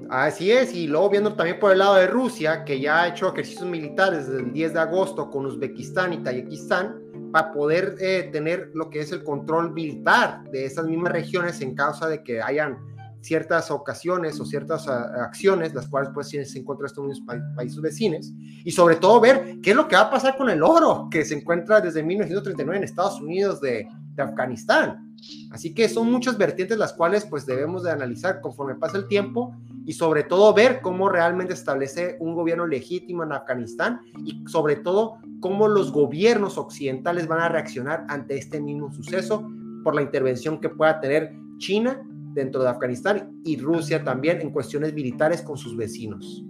Así 0.10 0.52
es, 0.52 0.74
y 0.74 0.88
luego 0.88 1.10
viendo 1.10 1.34
también 1.34 1.60
por 1.60 1.72
el 1.72 1.80
lado 1.80 1.96
de 1.96 2.08
Rusia, 2.08 2.64
que 2.64 2.80
ya 2.80 3.02
ha 3.02 3.08
hecho 3.08 3.28
ejercicios 3.30 3.66
militares 3.66 4.28
desde 4.28 4.44
el 4.44 4.54
10 4.54 4.74
de 4.74 4.80
agosto 4.80 5.30
con 5.30 5.46
Uzbekistán 5.46 6.14
y 6.14 6.18
Tayikistán, 6.18 7.02
para 7.32 7.52
poder 7.52 7.96
eh, 8.00 8.30
tener 8.32 8.70
lo 8.74 8.90
que 8.90 9.02
es 9.02 9.12
el 9.12 9.24
control 9.24 9.74
militar 9.74 10.44
de 10.52 10.66
esas 10.66 10.86
mismas 10.86 11.12
regiones 11.12 11.60
en 11.60 11.76
causa 11.76 12.08
de 12.08 12.24
que 12.24 12.42
hayan 12.42 12.78
ciertas 13.26 13.72
ocasiones 13.72 14.40
o 14.40 14.46
ciertas 14.46 14.88
ah, 14.88 15.24
acciones, 15.24 15.74
las 15.74 15.88
cuales 15.88 16.12
pues 16.14 16.30
se 16.30 16.60
encuentran 16.60 16.86
estos 16.86 17.06
mismos 17.06 17.28
países 17.56 17.82
vecinos, 17.82 18.32
y 18.64 18.72
sobre 18.72 18.96
todo 18.98 19.20
ver 19.20 19.58
qué 19.62 19.72
es 19.72 19.76
lo 19.76 19.88
que 19.88 19.96
va 19.96 20.04
a 20.04 20.12
pasar 20.12 20.38
con 20.38 20.50
el 20.50 20.62
oro 20.62 21.08
que 21.10 21.26
se 21.26 21.36
encuentra 21.36 21.82
desde 21.82 22.04
1939 22.04 22.78
en 22.78 22.84
Estados 22.84 23.20
Unidos 23.20 23.60
de, 23.62 23.88
de 24.14 24.24
Afganistán. 24.24 25.16
Así 25.52 25.74
que 25.74 25.90
son 25.90 26.12
muchas 26.12 26.38
vertientes 26.38 26.78
las 26.78 26.94
cuales 26.94 27.26
pues 27.26 27.46
debemos 27.46 27.84
de 27.84 27.92
analizar 27.92 28.42
conforme 28.42 28.76
pasa 28.76 28.98
el 28.98 29.08
tiempo 29.08 29.56
y 29.86 29.94
sobre 29.94 30.24
todo 30.24 30.54
ver 30.54 30.82
cómo 30.82 31.10
realmente 31.10 31.54
establece 31.54 32.18
un 32.20 32.36
gobierno 32.36 32.68
legítimo 32.68 33.24
en 33.24 33.32
Afganistán 33.32 34.02
y 34.24 34.44
sobre 34.48 34.76
todo 34.76 35.18
cómo 35.40 35.68
los 35.68 35.92
gobiernos 35.92 36.58
occidentales 36.58 37.28
van 37.28 37.40
a 37.40 37.50
reaccionar 37.50 38.06
ante 38.10 38.38
este 38.38 38.60
mismo 38.60 38.92
suceso 38.92 39.48
por 39.84 39.96
la 39.96 40.02
intervención 40.02 40.60
que 40.60 40.70
pueda 40.70 41.00
tener 41.00 41.34
China 41.58 42.02
dentro 42.36 42.62
de 42.62 42.70
Afganistán 42.70 43.32
y 43.44 43.58
Rusia 43.58 44.04
también 44.04 44.42
en 44.42 44.52
cuestiones 44.52 44.94
militares 44.94 45.42
con 45.42 45.58
sus 45.58 45.76
vecinos. 45.76 46.44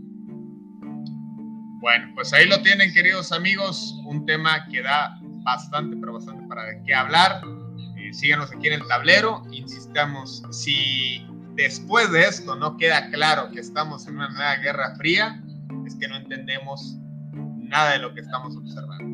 Bueno, 1.79 2.11
pues 2.15 2.33
ahí 2.33 2.47
lo 2.47 2.61
tienen, 2.63 2.91
queridos 2.91 3.31
amigos, 3.31 3.95
un 4.05 4.25
tema 4.25 4.65
que 4.67 4.81
da 4.81 5.19
bastante, 5.43 5.95
pero 5.95 6.13
bastante 6.13 6.45
para 6.47 6.63
qué 6.83 6.95
hablar. 6.95 7.41
Eh, 7.97 8.11
síganos 8.11 8.51
aquí 8.51 8.67
en 8.67 8.81
el 8.81 8.87
tablero, 8.87 9.43
insistamos, 9.51 10.41
si 10.49 11.23
después 11.53 12.11
de 12.11 12.23
esto 12.23 12.55
no 12.55 12.75
queda 12.77 13.11
claro 13.11 13.51
que 13.51 13.59
estamos 13.59 14.07
en 14.07 14.15
una 14.15 14.29
nueva 14.29 14.55
guerra 14.55 14.95
fría, 14.95 15.41
es 15.85 15.95
que 15.95 16.07
no 16.07 16.15
entendemos 16.15 16.97
nada 17.31 17.91
de 17.91 17.99
lo 17.99 18.13
que 18.15 18.21
estamos 18.21 18.57
observando. 18.57 19.05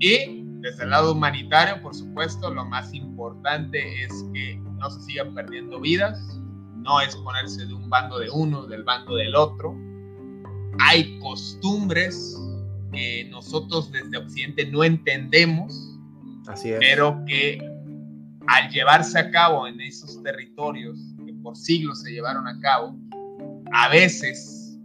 Y 0.00 0.42
desde 0.60 0.82
el 0.82 0.90
lado 0.90 1.12
humanitario, 1.12 1.80
por 1.80 1.94
supuesto, 1.94 2.52
lo 2.52 2.64
más 2.64 2.92
importante 2.92 4.02
es 4.02 4.12
que 4.34 4.60
no 4.82 4.90
se 4.90 5.00
sigan 5.00 5.32
perdiendo 5.32 5.80
vidas, 5.80 6.38
no 6.76 7.00
es 7.00 7.14
ponerse 7.16 7.64
de 7.64 7.72
un 7.72 7.88
bando 7.88 8.18
de 8.18 8.28
uno, 8.30 8.66
del 8.66 8.82
bando 8.82 9.14
del 9.14 9.34
otro. 9.36 9.74
Hay 10.80 11.18
costumbres 11.20 12.36
que 12.92 13.28
nosotros 13.30 13.92
desde 13.92 14.18
Occidente 14.18 14.66
no 14.66 14.82
entendemos, 14.82 15.98
Así 16.48 16.70
es. 16.70 16.78
pero 16.80 17.24
que 17.26 17.60
al 18.48 18.70
llevarse 18.70 19.18
a 19.18 19.30
cabo 19.30 19.68
en 19.68 19.80
esos 19.80 20.20
territorios 20.24 20.98
que 21.24 21.32
por 21.34 21.56
siglos 21.56 22.02
se 22.02 22.10
llevaron 22.10 22.48
a 22.48 22.58
cabo, 22.60 22.98
a 23.72 23.88
veces 23.88 24.76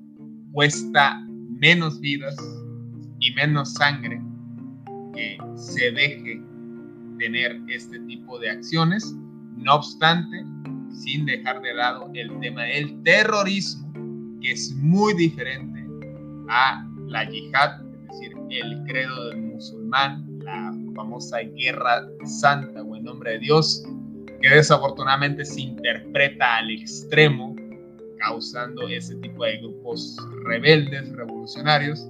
cuesta 0.52 1.20
menos 1.60 2.00
vidas 2.00 2.36
y 3.20 3.34
menos 3.34 3.74
sangre 3.74 4.22
que 5.16 5.38
se 5.56 5.92
deje 5.92 6.40
tener 7.18 7.60
este 7.68 8.00
tipo 8.02 8.38
de 8.38 8.52
acciones. 8.52 9.16
No 9.58 9.76
obstante, 9.76 10.46
sin 10.92 11.26
dejar 11.26 11.62
de 11.62 11.74
lado 11.74 12.10
el 12.14 12.40
tema 12.40 12.64
del 12.64 13.02
terrorismo, 13.04 13.92
que 14.42 14.52
es 14.52 14.72
muy 14.76 15.14
diferente 15.14 15.86
a 16.50 16.88
la 17.08 17.30
yihad, 17.30 17.82
es 17.82 18.20
decir, 18.20 18.34
el 18.50 18.84
credo 18.86 19.30
del 19.30 19.42
musulmán, 19.42 20.26
la 20.40 20.74
famosa 20.96 21.40
guerra 21.40 22.08
santa 22.26 22.82
o 22.82 22.96
en 22.96 23.04
nombre 23.04 23.32
de 23.32 23.40
Dios, 23.40 23.84
que 24.42 24.50
desafortunadamente 24.50 25.44
se 25.46 25.62
interpreta 25.62 26.58
al 26.58 26.72
extremo, 26.72 27.56
causando 28.20 28.88
ese 28.88 29.16
tipo 29.16 29.44
de 29.44 29.58
grupos 29.58 30.18
rebeldes, 30.46 31.10
revolucionarios, 31.14 32.08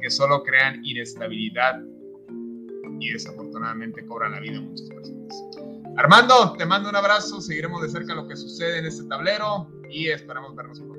que 0.00 0.10
solo 0.10 0.42
crean 0.42 0.84
inestabilidad 0.84 1.82
y 3.00 3.12
desafortunadamente 3.12 4.04
cobran 4.06 4.32
la 4.32 4.40
vida 4.40 4.58
a 4.58 4.60
muchas 4.60 4.88
personas. 4.90 5.67
Armando, 5.98 6.54
te 6.56 6.64
mando 6.64 6.88
un 6.88 6.94
abrazo, 6.94 7.40
seguiremos 7.40 7.82
de 7.82 7.88
cerca 7.88 8.14
lo 8.14 8.28
que 8.28 8.36
sucede 8.36 8.78
en 8.78 8.86
este 8.86 9.02
tablero 9.08 9.68
y 9.90 10.06
esperamos 10.06 10.54
vernos 10.54 10.78
pronto. 10.78 10.96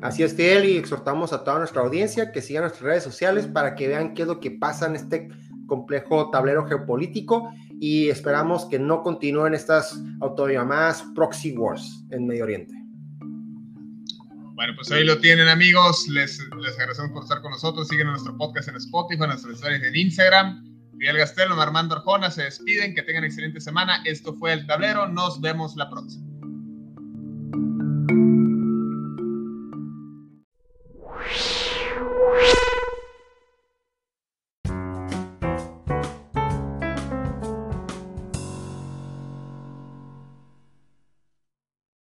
Así 0.00 0.22
es, 0.22 0.34
Fidel, 0.34 0.64
y 0.64 0.76
exhortamos 0.76 1.32
a 1.32 1.42
toda 1.42 1.58
nuestra 1.58 1.82
audiencia 1.82 2.30
que 2.30 2.40
sigan 2.40 2.62
nuestras 2.62 2.84
redes 2.84 3.02
sociales 3.02 3.48
para 3.48 3.74
que 3.74 3.88
vean 3.88 4.14
qué 4.14 4.22
es 4.22 4.28
lo 4.28 4.38
que 4.38 4.52
pasa 4.52 4.86
en 4.86 4.94
este 4.94 5.28
complejo 5.66 6.30
tablero 6.30 6.68
geopolítico 6.68 7.50
y 7.80 8.08
esperamos 8.10 8.66
que 8.66 8.78
no 8.78 9.02
continúen 9.02 9.54
estas 9.54 10.00
autollamadas 10.20 11.04
proxy 11.16 11.50
wars 11.58 12.04
en 12.10 12.28
Medio 12.28 12.44
Oriente. 12.44 12.74
Bueno, 14.54 14.72
pues 14.76 14.92
ahí 14.92 15.04
lo 15.04 15.18
tienen 15.18 15.48
amigos, 15.48 16.06
les, 16.06 16.38
les 16.62 16.78
agradecemos 16.78 17.10
por 17.10 17.24
estar 17.24 17.42
con 17.42 17.50
nosotros, 17.50 17.88
siguen 17.88 18.06
nuestro 18.06 18.36
podcast 18.36 18.68
en 18.68 18.76
Spotify, 18.76 19.24
en 19.24 19.30
nuestras 19.30 19.54
historias 19.54 19.82
en 19.82 19.96
Instagram. 19.96 20.65
Miguel 20.96 21.18
Gastelum, 21.18 21.58
Armando 21.58 21.94
Arjona 21.94 22.30
se 22.30 22.44
despiden, 22.44 22.94
que 22.94 23.02
tengan 23.02 23.24
excelente 23.24 23.60
semana. 23.60 24.02
Esto 24.04 24.34
fue 24.34 24.52
El 24.52 24.66
Tablero, 24.66 25.06
nos 25.06 25.40
vemos 25.40 25.76
la 25.76 25.90
próxima. 25.90 26.26